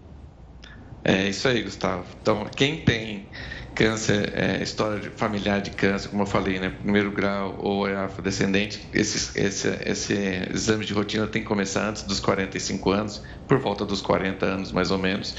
[1.03, 2.05] É isso aí, Gustavo.
[2.21, 3.27] Então, quem tem
[3.75, 7.95] câncer, é, história de, familiar de câncer, como eu falei, né, primeiro grau ou é
[7.95, 10.13] afrodescendente, esse, esse, esse
[10.53, 14.71] exame de rotina tem que começar antes dos 45 anos, por volta dos 40 anos
[14.71, 15.35] mais ou menos.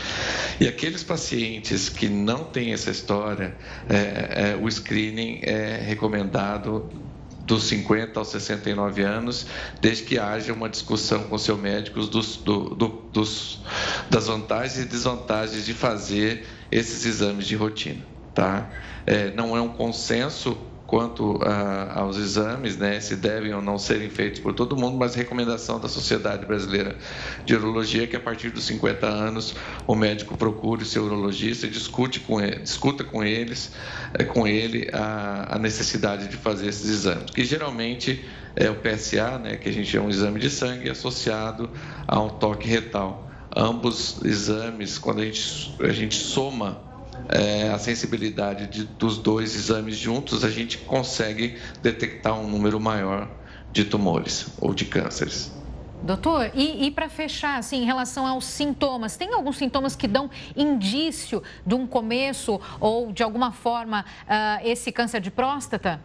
[0.61, 3.55] E aqueles pacientes que não têm essa história,
[3.89, 6.91] é, é, o screening é recomendado
[7.45, 9.47] dos 50 aos 69 anos,
[9.81, 13.61] desde que haja uma discussão com seu médico dos, do, do, dos,
[14.11, 18.05] das vantagens e desvantagens de fazer esses exames de rotina.
[18.35, 18.71] Tá?
[19.07, 24.11] É, não é um consenso quanto a, aos exames, né, se devem ou não serem
[24.11, 26.97] feitos por todo mundo, mas recomendação da Sociedade Brasileira
[27.45, 29.55] de Urologia é que a partir dos 50 anos
[29.87, 33.73] o médico procure o seu urologista e discute com ele, discuta com eles,
[34.13, 39.39] é, com ele a, a necessidade de fazer esses exames, que geralmente é o PSA,
[39.39, 41.71] né, que a gente chama de exame de sangue associado
[42.07, 43.31] a um toque retal.
[43.57, 46.84] Ambos exames, quando a gente, a gente soma
[47.29, 53.31] é, a sensibilidade de, dos dois exames juntos, a gente consegue detectar um número maior
[53.73, 55.53] de tumores ou de cânceres.
[56.03, 60.31] Doutor, e, e para fechar, assim, em relação aos sintomas, tem alguns sintomas que dão
[60.55, 65.99] indício de um começo ou, de alguma forma, uh, esse câncer de próstata?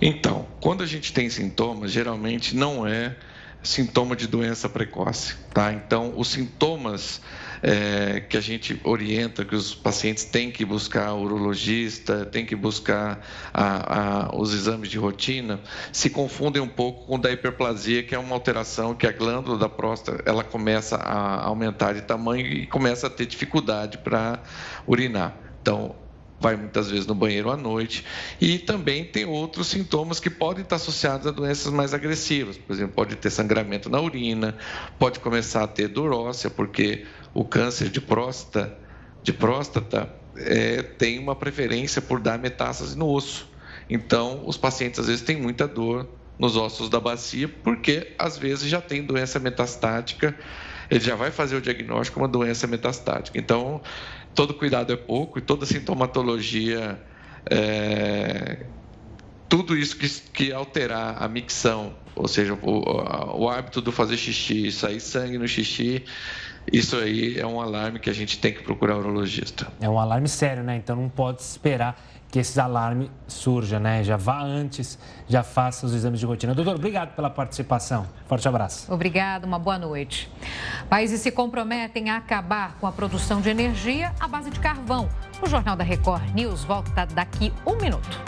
[0.00, 3.14] Então, quando a gente tem sintomas, geralmente não é
[3.62, 5.72] sintoma de doença precoce, tá?
[5.74, 7.20] Então, os sintomas
[7.62, 12.56] é, que a gente orienta que os pacientes têm que buscar o urologista, têm que
[12.56, 15.60] buscar a, a, os exames de rotina,
[15.92, 19.68] se confundem um pouco com da hiperplasia, que é uma alteração que a glândula da
[19.68, 24.40] próstata ela começa a aumentar de tamanho e começa a ter dificuldade para
[24.86, 25.36] urinar.
[25.60, 25.94] Então,
[26.40, 28.04] vai muitas vezes no banheiro à noite.
[28.40, 32.56] E também tem outros sintomas que podem estar associados a doenças mais agressivas.
[32.56, 34.56] Por exemplo, pode ter sangramento na urina,
[34.98, 38.76] pode começar a ter dor óssea, porque o câncer de próstata,
[39.22, 43.48] de próstata é, tem uma preferência por dar metástase no osso.
[43.88, 48.68] Então, os pacientes às vezes têm muita dor nos ossos da bacia, porque às vezes
[48.68, 50.34] já tem doença metastática,
[50.90, 53.38] ele já vai fazer o diagnóstico uma doença metastática.
[53.38, 53.80] Então,
[54.34, 57.00] todo cuidado é pouco e toda sintomatologia,
[57.50, 58.64] é,
[59.48, 64.70] tudo isso que, que, alterar a micção, ou seja, o, o hábito do fazer xixi,
[64.72, 66.04] sair sangue no xixi,
[66.72, 69.68] isso aí é um alarme que a gente tem que procurar o urologista.
[69.80, 70.76] É um alarme sério, né?
[70.76, 74.04] Então não pode esperar que esse alarme surja, né?
[74.04, 76.54] Já vá antes, já faça os exames de rotina.
[76.54, 78.06] Doutor, obrigado pela participação.
[78.26, 78.92] Forte abraço.
[78.92, 80.30] Obrigado, uma boa noite.
[80.88, 85.08] Países se comprometem a acabar com a produção de energia à base de carvão.
[85.42, 88.20] O Jornal da Record News volta daqui um minuto.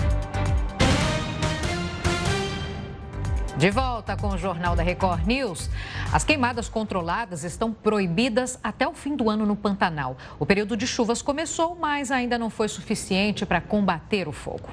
[3.58, 5.68] De volta com o Jornal da Record News.
[6.10, 10.16] As queimadas controladas estão proibidas até o fim do ano no Pantanal.
[10.38, 14.70] O período de chuvas começou, mas ainda não foi suficiente para combater o fogo.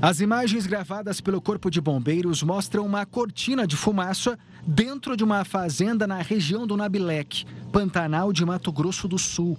[0.00, 5.44] As imagens gravadas pelo Corpo de Bombeiros mostram uma cortina de fumaça dentro de uma
[5.44, 9.58] fazenda na região do Nabilec, Pantanal de Mato Grosso do Sul.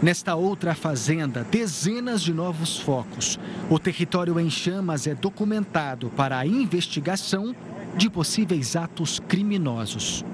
[0.00, 3.36] Nesta outra fazenda, dezenas de novos focos.
[3.68, 7.52] O território em chamas é documentado para a investigação
[7.96, 10.24] de possíveis atos criminosos.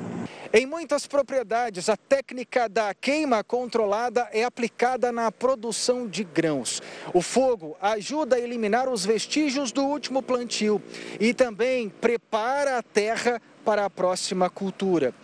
[0.53, 6.83] Em muitas propriedades, a técnica da queima controlada é aplicada na produção de grãos.
[7.15, 10.81] O fogo ajuda a eliminar os vestígios do último plantio
[11.19, 15.15] e também prepara a terra para a próxima cultura.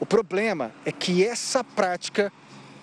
[0.00, 2.32] O problema é que essa prática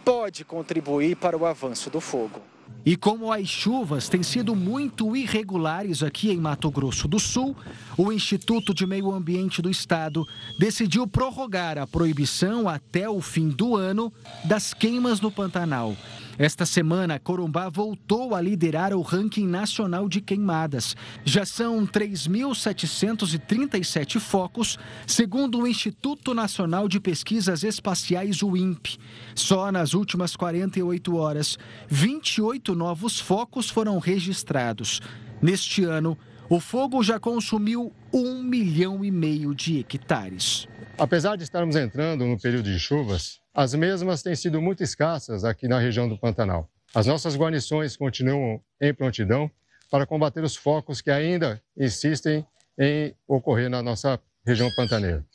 [0.07, 2.39] pode contribuir para o avanço do fogo.
[2.85, 7.53] E como as chuvas têm sido muito irregulares aqui em Mato Grosso do Sul,
[7.97, 10.25] o Instituto de Meio Ambiente do Estado
[10.57, 14.09] decidiu prorrogar a proibição até o fim do ano
[14.45, 15.93] das queimas no Pantanal.
[16.39, 20.95] Esta semana, Corumbá voltou a liderar o ranking nacional de queimadas.
[21.25, 24.77] Já são 3.737 focos,
[25.07, 28.99] segundo o Instituto Nacional de Pesquisas Espaciais, o INPE.
[29.33, 31.57] Só nas últimas 48 horas,
[31.87, 35.01] 28 novos focos foram registrados.
[35.41, 36.15] Neste ano,
[36.49, 40.67] o fogo já consumiu um milhão e meio de hectares.
[40.97, 45.67] Apesar de estarmos entrando no período de chuvas, as mesmas têm sido muito escassas aqui
[45.67, 46.69] na região do Pantanal.
[46.95, 49.51] As nossas guarnições continuam em prontidão
[49.91, 52.45] para combater os focos que ainda insistem
[52.79, 55.25] em ocorrer na nossa região pantaneira.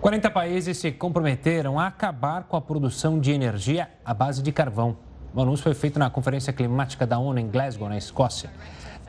[0.00, 4.96] 40 países se comprometeram a acabar com a produção de energia à base de carvão.
[5.34, 8.50] O anúncio foi feito na Conferência Climática da ONU em Glasgow, na Escócia.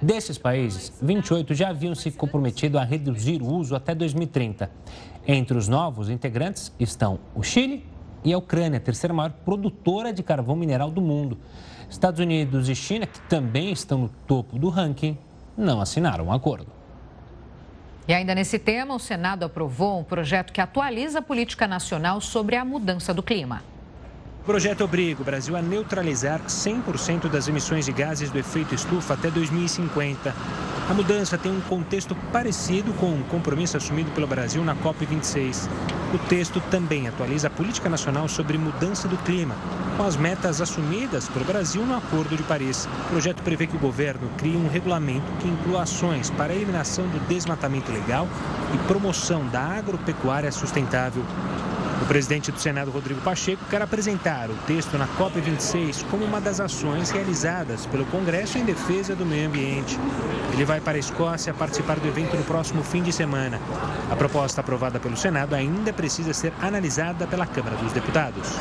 [0.02, 4.70] Desses países, 28 já haviam se comprometido a reduzir o uso até 2030.
[5.26, 7.86] Entre os novos integrantes estão o Chile
[8.24, 11.38] e a Ucrânia, a terceira maior produtora de carvão mineral do mundo.
[11.89, 15.18] Estados Unidos e China, que também estão no topo do ranking,
[15.58, 16.68] não assinaram um acordo.
[18.08, 22.56] E ainda nesse tema, o Senado aprovou um projeto que atualiza a política nacional sobre
[22.56, 23.64] a mudança do clima.
[24.46, 29.16] O projeto obriga o Brasil a neutralizar 100% das emissões de gases do efeito estufa
[29.16, 30.36] até 2050.
[30.88, 35.68] A mudança tem um contexto parecido com o um compromisso assumido pelo Brasil na COP26.
[36.14, 39.56] O texto também atualiza a política nacional sobre mudança do clima,
[39.98, 42.88] com as metas assumidas pelo Brasil no Acordo de Paris.
[43.08, 47.08] O projeto prevê que o governo crie um regulamento que inclua ações para a eliminação
[47.08, 48.28] do desmatamento ilegal
[48.76, 51.26] e promoção da agropecuária sustentável.
[52.06, 56.60] O presidente do Senado, Rodrigo Pacheco, quer apresentar o texto na COP26 como uma das
[56.60, 59.97] ações realizadas pelo Congresso em defesa do meio ambiente.
[60.53, 63.60] Ele vai para a Escócia participar do evento no próximo fim de semana.
[64.12, 68.56] A proposta aprovada pelo Senado ainda precisa ser analisada pela Câmara dos Deputados.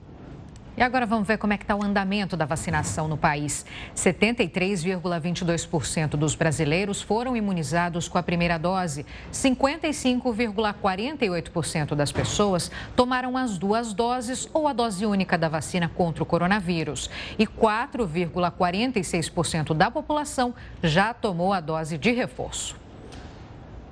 [0.77, 3.65] E agora vamos ver como é que está o andamento da vacinação no país.
[3.95, 9.07] 73,22% dos brasileiros foram imunizados com a primeira dose.
[9.33, 16.27] 55,48% das pessoas tomaram as duas doses ou a dose única da vacina contra o
[16.27, 17.09] coronavírus.
[17.39, 20.53] E 4,46% da população
[20.83, 22.75] já tomou a dose de reforço.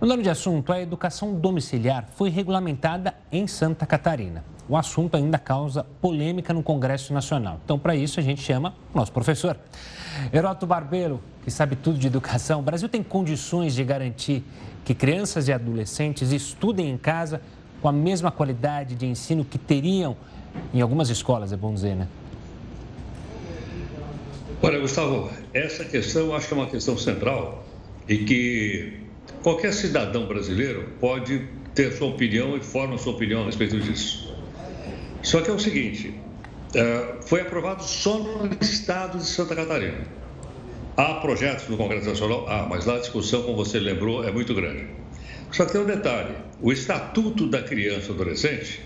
[0.00, 4.42] Mudando de assunto, a educação domiciliar foi regulamentada em Santa Catarina
[4.72, 7.60] o assunto ainda causa polêmica no Congresso Nacional.
[7.62, 9.54] Então, para isso, a gente chama o nosso professor.
[10.32, 12.60] Heroto Barbeiro, que sabe tudo de educação.
[12.60, 14.42] O Brasil tem condições de garantir
[14.82, 17.42] que crianças e adolescentes estudem em casa
[17.82, 20.16] com a mesma qualidade de ensino que teriam
[20.72, 22.08] em algumas escolas, é bom dizer, né?
[24.62, 27.62] Olha, Gustavo, essa questão acho que é uma questão central
[28.08, 29.00] e que
[29.42, 34.31] qualquer cidadão brasileiro pode ter sua opinião e forma sua opinião a respeito disso.
[35.22, 36.12] Só que é o seguinte,
[36.74, 40.04] é, foi aprovado só no estado de Santa Catarina.
[40.96, 42.46] Há projetos no Congresso Nacional?
[42.48, 44.86] Ah, mas lá a discussão, como você lembrou, é muito grande.
[45.52, 48.80] Só que tem um detalhe: o Estatuto da Criança e Adolescente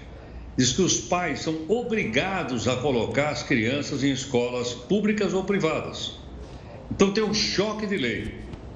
[0.58, 6.18] diz que os pais são obrigados a colocar as crianças em escolas públicas ou privadas.
[6.90, 8.34] Então tem um choque de lei.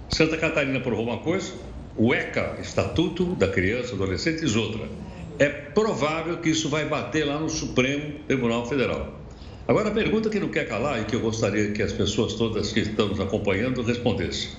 [0.09, 1.53] Santa Catarina aprovou uma coisa,
[1.97, 4.89] o ECA, Estatuto da Criança e Adolescente, diz outra
[5.41, 9.19] é provável que isso vai bater lá no Supremo Tribunal Federal.
[9.67, 12.75] Agora, a pergunta que não quer calar e que eu gostaria que as pessoas todas
[12.75, 14.51] que estão nos acompanhando respondessem.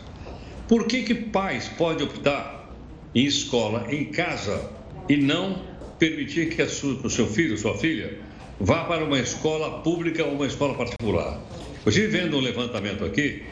[0.68, 2.68] Por que, que pais podem optar
[3.14, 4.72] em escola, em casa,
[5.08, 5.62] e não
[6.00, 8.18] permitir que o seu filho, sua filha,
[8.60, 11.40] vá para uma escola pública ou uma escola particular?
[11.86, 13.44] Eu estive vendo um levantamento aqui,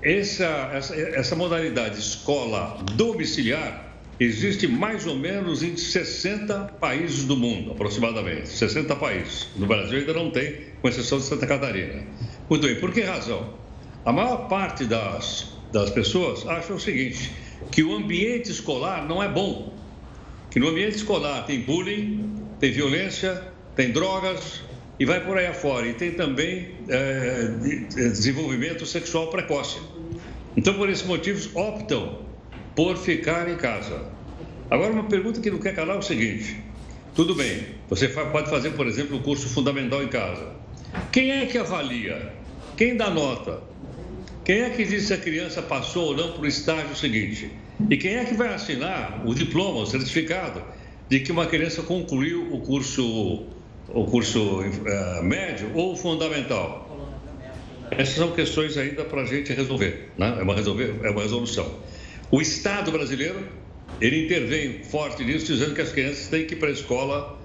[0.00, 7.72] essa, essa, essa modalidade escola domiciliar existe mais ou menos em 60 países do mundo,
[7.72, 8.48] aproximadamente.
[8.48, 9.48] 60 países.
[9.56, 12.04] No Brasil ainda não tem, com exceção de Santa Catarina.
[12.48, 13.54] Muito bem, por que razão?
[14.04, 17.32] A maior parte das, das pessoas acha o seguinte,
[17.70, 19.72] que o ambiente escolar não é bom.
[20.50, 23.42] Que no ambiente escolar tem bullying, tem violência,
[23.74, 24.60] tem drogas
[24.98, 25.86] e vai por aí afora.
[25.86, 27.48] E tem também é,
[27.88, 29.78] desenvolvimento sexual precoce.
[30.56, 32.31] Então, por esses motivos, optam
[32.74, 34.00] por ficar em casa.
[34.70, 36.56] Agora, uma pergunta que não quer calar é o seguinte:
[37.14, 40.54] tudo bem, você pode fazer, por exemplo, o um curso fundamental em casa.
[41.10, 42.32] Quem é que avalia?
[42.76, 43.60] Quem dá nota?
[44.44, 47.50] Quem é que diz se a criança passou ou não para o estágio seguinte?
[47.88, 50.62] E quem é que vai assinar o diploma, o certificado
[51.08, 53.46] de que uma criança concluiu o curso,
[53.88, 56.88] o curso uh, médio ou fundamental?
[57.90, 60.36] Essas são questões ainda para a gente resolver, né?
[60.38, 61.70] é, uma resolver, é uma resolução.
[62.32, 63.46] O Estado brasileiro,
[64.00, 67.38] ele intervém forte nisso, dizendo que as crianças têm que ir para a escola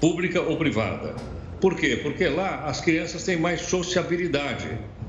[0.00, 1.16] pública ou privada.
[1.60, 1.98] Por quê?
[2.00, 4.68] Porque lá as crianças têm mais sociabilidade,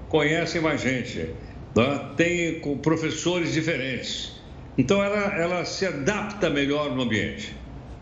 [0.09, 1.29] conhecem mais gente,
[1.75, 2.09] né?
[2.17, 4.41] têm professores diferentes.
[4.75, 7.55] Então ela, ela se adapta melhor no ambiente.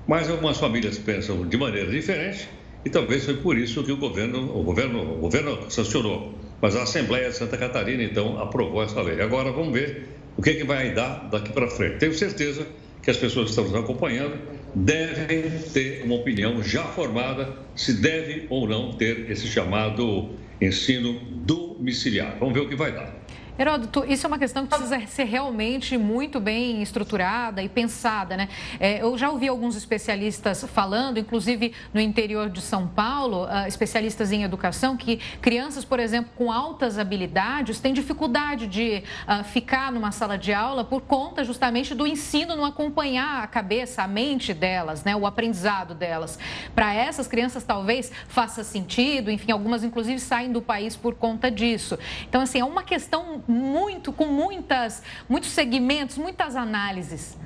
[0.07, 2.47] Mas algumas famílias pensam de maneira diferente
[2.85, 6.33] e talvez foi por isso que o governo, o governo, o governo sancionou.
[6.61, 9.21] Mas a Assembleia de Santa Catarina, então, aprovou essa lei.
[9.21, 11.97] Agora vamos ver o que, é que vai dar daqui para frente.
[11.97, 12.65] Tenho certeza
[13.03, 14.37] que as pessoas que estão nos acompanhando
[14.73, 20.29] devem ter uma opinião já formada se deve ou não ter esse chamado
[20.61, 22.37] ensino domiciliar.
[22.39, 23.18] Vamos ver o que vai dar.
[23.59, 28.47] Heródoto, isso é uma questão que precisa ser realmente muito bem estruturada e pensada, né?
[28.79, 34.31] É, eu já ouvi alguns especialistas falando, inclusive no interior de São Paulo, uh, especialistas
[34.31, 40.13] em educação, que crianças, por exemplo, com altas habilidades têm dificuldade de uh, ficar numa
[40.13, 45.03] sala de aula por conta justamente do ensino não acompanhar a cabeça, a mente delas,
[45.03, 45.17] né?
[45.17, 46.39] O aprendizado delas.
[46.73, 51.99] Para essas crianças, talvez faça sentido, enfim, algumas inclusive saem do país por conta disso.
[52.29, 57.37] Então, assim, é uma questão muito, com muitas, muitos segmentos, muitas análises.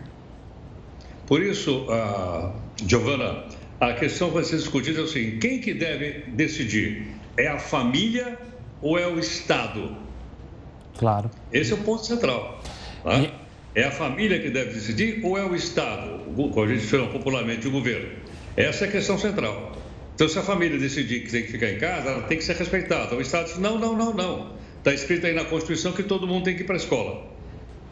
[1.25, 2.53] Por isso, uh,
[2.85, 3.45] Giovana,
[3.79, 7.07] a questão vai ser discutida é assim: quem que deve decidir?
[7.37, 8.37] É a família
[8.81, 9.95] ou é o Estado?
[10.97, 11.31] Claro.
[11.51, 12.61] Esse é o ponto central.
[13.03, 13.17] Tá?
[13.19, 13.33] E...
[13.75, 17.67] É a família que deve decidir ou é o Estado, como a gente chama popularmente
[17.67, 18.07] o governo?
[18.55, 19.71] Essa é a questão central.
[20.13, 22.55] Então, se a família decidir que tem que ficar em casa, ela tem que ser
[22.55, 23.15] respeitada.
[23.15, 24.62] O Estado diz: não, não, não, não.
[24.83, 27.25] Está escrito aí na Constituição que todo mundo tem que ir para a escola.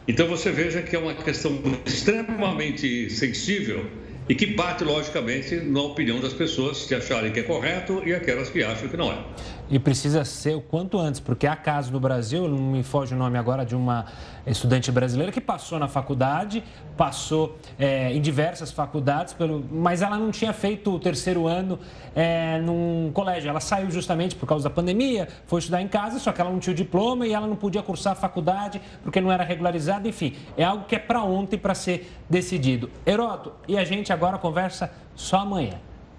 [0.06, 3.86] Então você veja que é uma questão extremamente sensível
[4.28, 8.48] e que bate, logicamente, na opinião das pessoas que acharem que é correto e aquelas
[8.48, 9.18] que acham que não é.
[9.70, 13.16] E precisa ser o quanto antes, porque há casos no Brasil, não me foge o
[13.16, 14.04] nome agora de uma
[14.46, 16.62] estudante brasileira que passou na faculdade,
[16.96, 21.78] passou é, em diversas faculdades, pelo, mas ela não tinha feito o terceiro ano
[22.14, 23.48] é, num colégio.
[23.48, 26.58] Ela saiu justamente por causa da pandemia, foi estudar em casa, só que ela não
[26.58, 30.06] tinha o diploma e ela não podia cursar a faculdade porque não era regularizada.
[30.06, 32.90] Enfim, é algo que é para ontem para ser decidido.
[33.06, 35.74] Heroto, e a gente agora conversa só amanhã,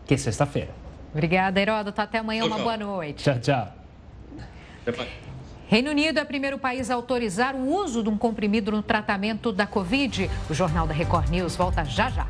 [0.06, 0.72] que é sexta-feira.
[1.12, 2.02] Obrigada, Heródoto.
[2.02, 2.44] Até amanhã.
[2.46, 3.24] Uma boa noite.
[3.24, 3.68] Tchau, tchau.
[5.68, 9.52] Reino Unido é o primeiro país a autorizar o uso de um comprimido no tratamento
[9.52, 10.30] da Covid.
[10.50, 12.28] O Jornal da Record News volta já já.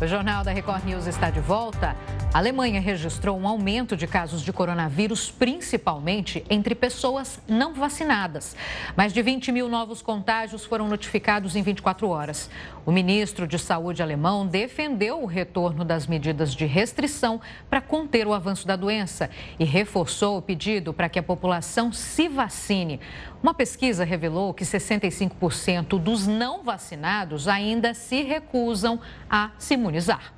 [0.00, 1.96] O Jornal da Record News está de volta.
[2.32, 8.54] A Alemanha registrou um aumento de casos de coronavírus, principalmente entre pessoas não vacinadas.
[8.94, 12.50] Mais de 20 mil novos contágios foram notificados em 24 horas.
[12.84, 18.34] O ministro de Saúde alemão defendeu o retorno das medidas de restrição para conter o
[18.34, 23.00] avanço da doença e reforçou o pedido para que a população se vacine.
[23.42, 29.00] Uma pesquisa revelou que 65% dos não vacinados ainda se recusam
[29.30, 30.34] a se imunizar.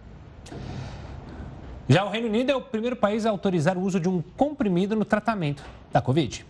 [1.90, 4.94] Já o Reino Unido é o primeiro país a autorizar o uso de um comprimido
[4.94, 6.46] no tratamento da Covid.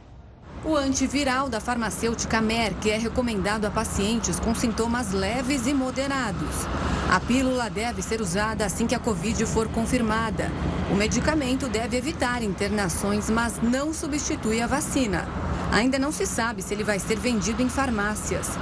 [0.62, 6.66] O antiviral da farmacêutica Merck é recomendado a pacientes com sintomas leves e moderados.
[7.10, 10.50] A pílula deve ser usada assim que a Covid for confirmada.
[10.92, 15.26] O medicamento deve evitar internações, mas não substitui a vacina.
[15.72, 18.58] Ainda não se sabe se ele vai ser vendido em farmácias.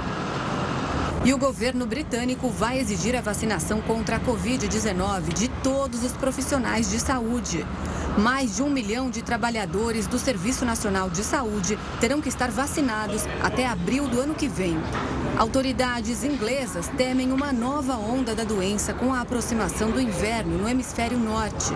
[1.25, 6.89] E o governo britânico vai exigir a vacinação contra a Covid-19 de todos os profissionais
[6.89, 7.65] de saúde.
[8.17, 13.23] Mais de um milhão de trabalhadores do Serviço Nacional de Saúde terão que estar vacinados
[13.43, 14.77] até abril do ano que vem.
[15.37, 21.17] Autoridades inglesas temem uma nova onda da doença com a aproximação do inverno no hemisfério
[21.17, 21.73] norte.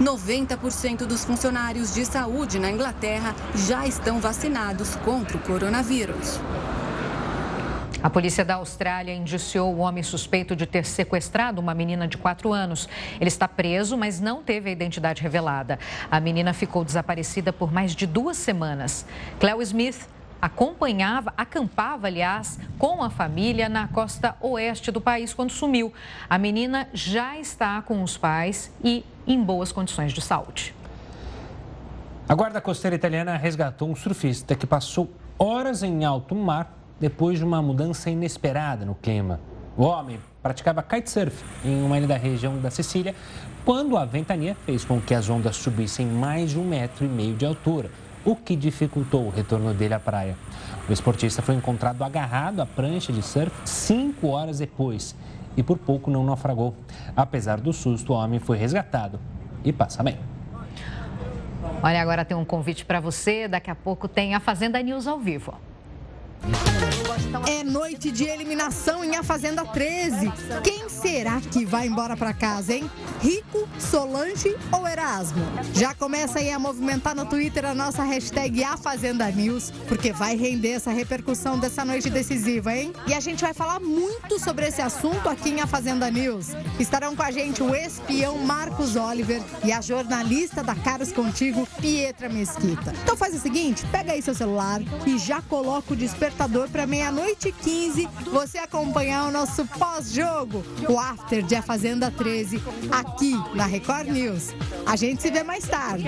[0.00, 6.40] 90% dos funcionários de saúde na Inglaterra já estão vacinados contra o coronavírus.
[8.02, 12.50] A polícia da Austrália indiciou o homem suspeito de ter sequestrado uma menina de 4
[12.50, 12.88] anos.
[13.20, 15.78] Ele está preso, mas não teve a identidade revelada.
[16.10, 19.04] A menina ficou desaparecida por mais de duas semanas.
[19.38, 20.08] Cleo Smith
[20.40, 25.92] acompanhava, acampava, aliás, com a família na costa oeste do país quando sumiu.
[26.28, 30.74] A menina já está com os pais e em boas condições de saúde.
[32.26, 37.44] A guarda costeira italiana resgatou um surfista que passou horas em alto mar depois de
[37.44, 39.40] uma mudança inesperada no clima.
[39.76, 43.14] O homem praticava kitesurf em uma ilha da região da Sicília
[43.64, 47.34] quando a ventania fez com que as ondas subissem mais de um metro e meio
[47.34, 47.90] de altura,
[48.24, 50.36] o que dificultou o retorno dele à praia.
[50.88, 55.14] O esportista foi encontrado agarrado à prancha de surf cinco horas depois
[55.56, 56.74] e por pouco não naufragou.
[57.16, 59.18] Apesar do susto, o homem foi resgatado
[59.64, 60.18] e passa bem.
[61.82, 63.48] Olha, agora tem um convite para você.
[63.48, 65.54] Daqui a pouco tem a Fazenda News ao vivo.
[67.46, 70.32] É noite de eliminação em A Fazenda 13.
[70.62, 72.90] Quem será que vai embora para casa, hein?
[73.20, 75.42] Rico, Solange ou Erasmo?
[75.74, 80.36] Já começa aí a movimentar no Twitter a nossa hashtag A Fazenda News, porque vai
[80.36, 82.92] render essa repercussão dessa noite decisiva, hein?
[83.06, 86.48] E a gente vai falar muito sobre esse assunto aqui em A Fazenda News.
[86.78, 92.28] Estarão com a gente o espião Marcos Oliver e a jornalista da Caros Contigo, Pietra
[92.28, 92.92] Mesquita.
[93.02, 97.48] Então faz o seguinte, pega aí seu celular e já coloca o despertador para meia-noite
[97.48, 103.66] e 15 você acompanhar o nosso pós-jogo, o After de A Fazenda 13, aqui na
[103.66, 104.54] Record News.
[104.86, 106.06] A gente se vê mais tarde.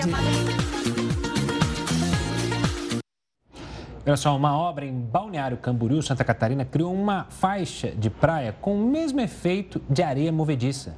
[4.05, 8.81] Olha só, uma obra em Balneário Camboriú, Santa Catarina, criou uma faixa de praia com
[8.81, 10.95] o mesmo efeito de areia movediça.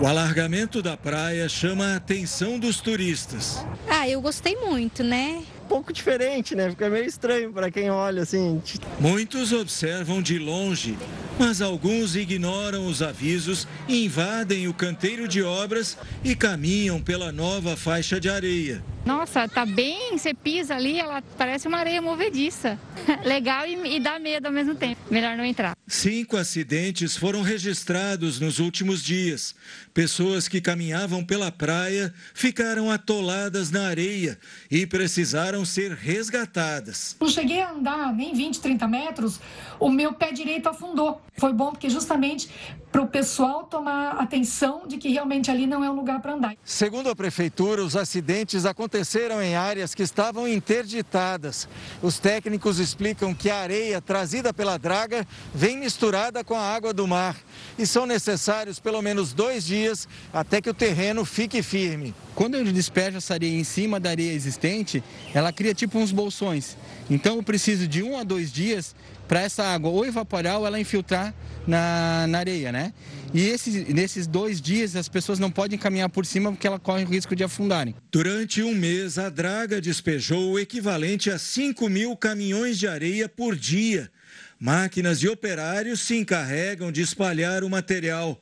[0.00, 3.64] O alargamento da praia chama a atenção dos turistas.
[3.88, 5.42] Ah, eu gostei muito, né?
[5.66, 6.70] Pouco diferente, né?
[6.70, 8.62] Fica meio estranho para quem olha assim.
[8.98, 10.96] Muitos observam de longe,
[11.38, 18.18] mas alguns ignoram os avisos, invadem o canteiro de obras e caminham pela nova faixa
[18.18, 18.82] de areia.
[19.06, 22.76] Nossa, tá bem, você pisa ali, ela parece uma areia movediça.
[23.24, 25.00] Legal e, e dá medo ao mesmo tempo.
[25.08, 25.76] Melhor não entrar.
[25.86, 29.54] Cinco acidentes foram registrados nos últimos dias.
[29.94, 34.36] Pessoas que caminhavam pela praia ficaram atoladas na areia
[34.68, 37.16] e precisaram ser resgatadas.
[37.20, 39.40] Não cheguei a andar nem 20, 30 metros,
[39.78, 41.22] o meu pé direito afundou.
[41.38, 42.50] Foi bom porque justamente
[42.96, 46.56] para o pessoal tomar atenção de que realmente ali não é um lugar para andar.
[46.64, 51.68] Segundo a prefeitura, os acidentes aconteceram em áreas que estavam interditadas.
[52.02, 57.06] Os técnicos explicam que a areia trazida pela draga vem misturada com a água do
[57.06, 57.36] mar
[57.78, 62.14] e são necessários pelo menos dois dias até que o terreno fique firme.
[62.34, 66.78] Quando eu despejo essa areia em cima da areia existente, ela cria tipo uns bolsões.
[67.08, 68.94] Então eu preciso de um a dois dias
[69.28, 71.34] para essa água ou evaporar ou ela infiltrar
[71.66, 72.92] na, na areia, né?
[73.34, 77.04] E esses, nesses dois dias as pessoas não podem caminhar por cima porque ela corre
[77.04, 77.94] o risco de afundarem.
[78.10, 83.56] Durante um mês, a draga despejou o equivalente a 5 mil caminhões de areia por
[83.56, 84.10] dia.
[84.58, 88.40] Máquinas e operários se encarregam de espalhar o material.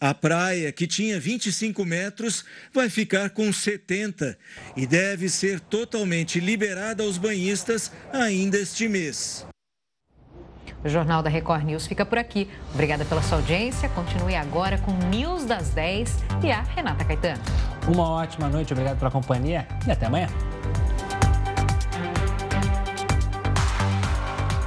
[0.00, 4.36] A praia, que tinha 25 metros, vai ficar com 70
[4.76, 9.46] e deve ser totalmente liberada aos banhistas ainda este mês.
[10.84, 12.48] O Jornal da Record News fica por aqui.
[12.74, 13.88] Obrigada pela sua audiência.
[13.88, 17.42] Continue agora com News das 10 e a Renata Caetano.
[17.88, 20.28] Uma ótima noite, obrigado pela companhia e até amanhã.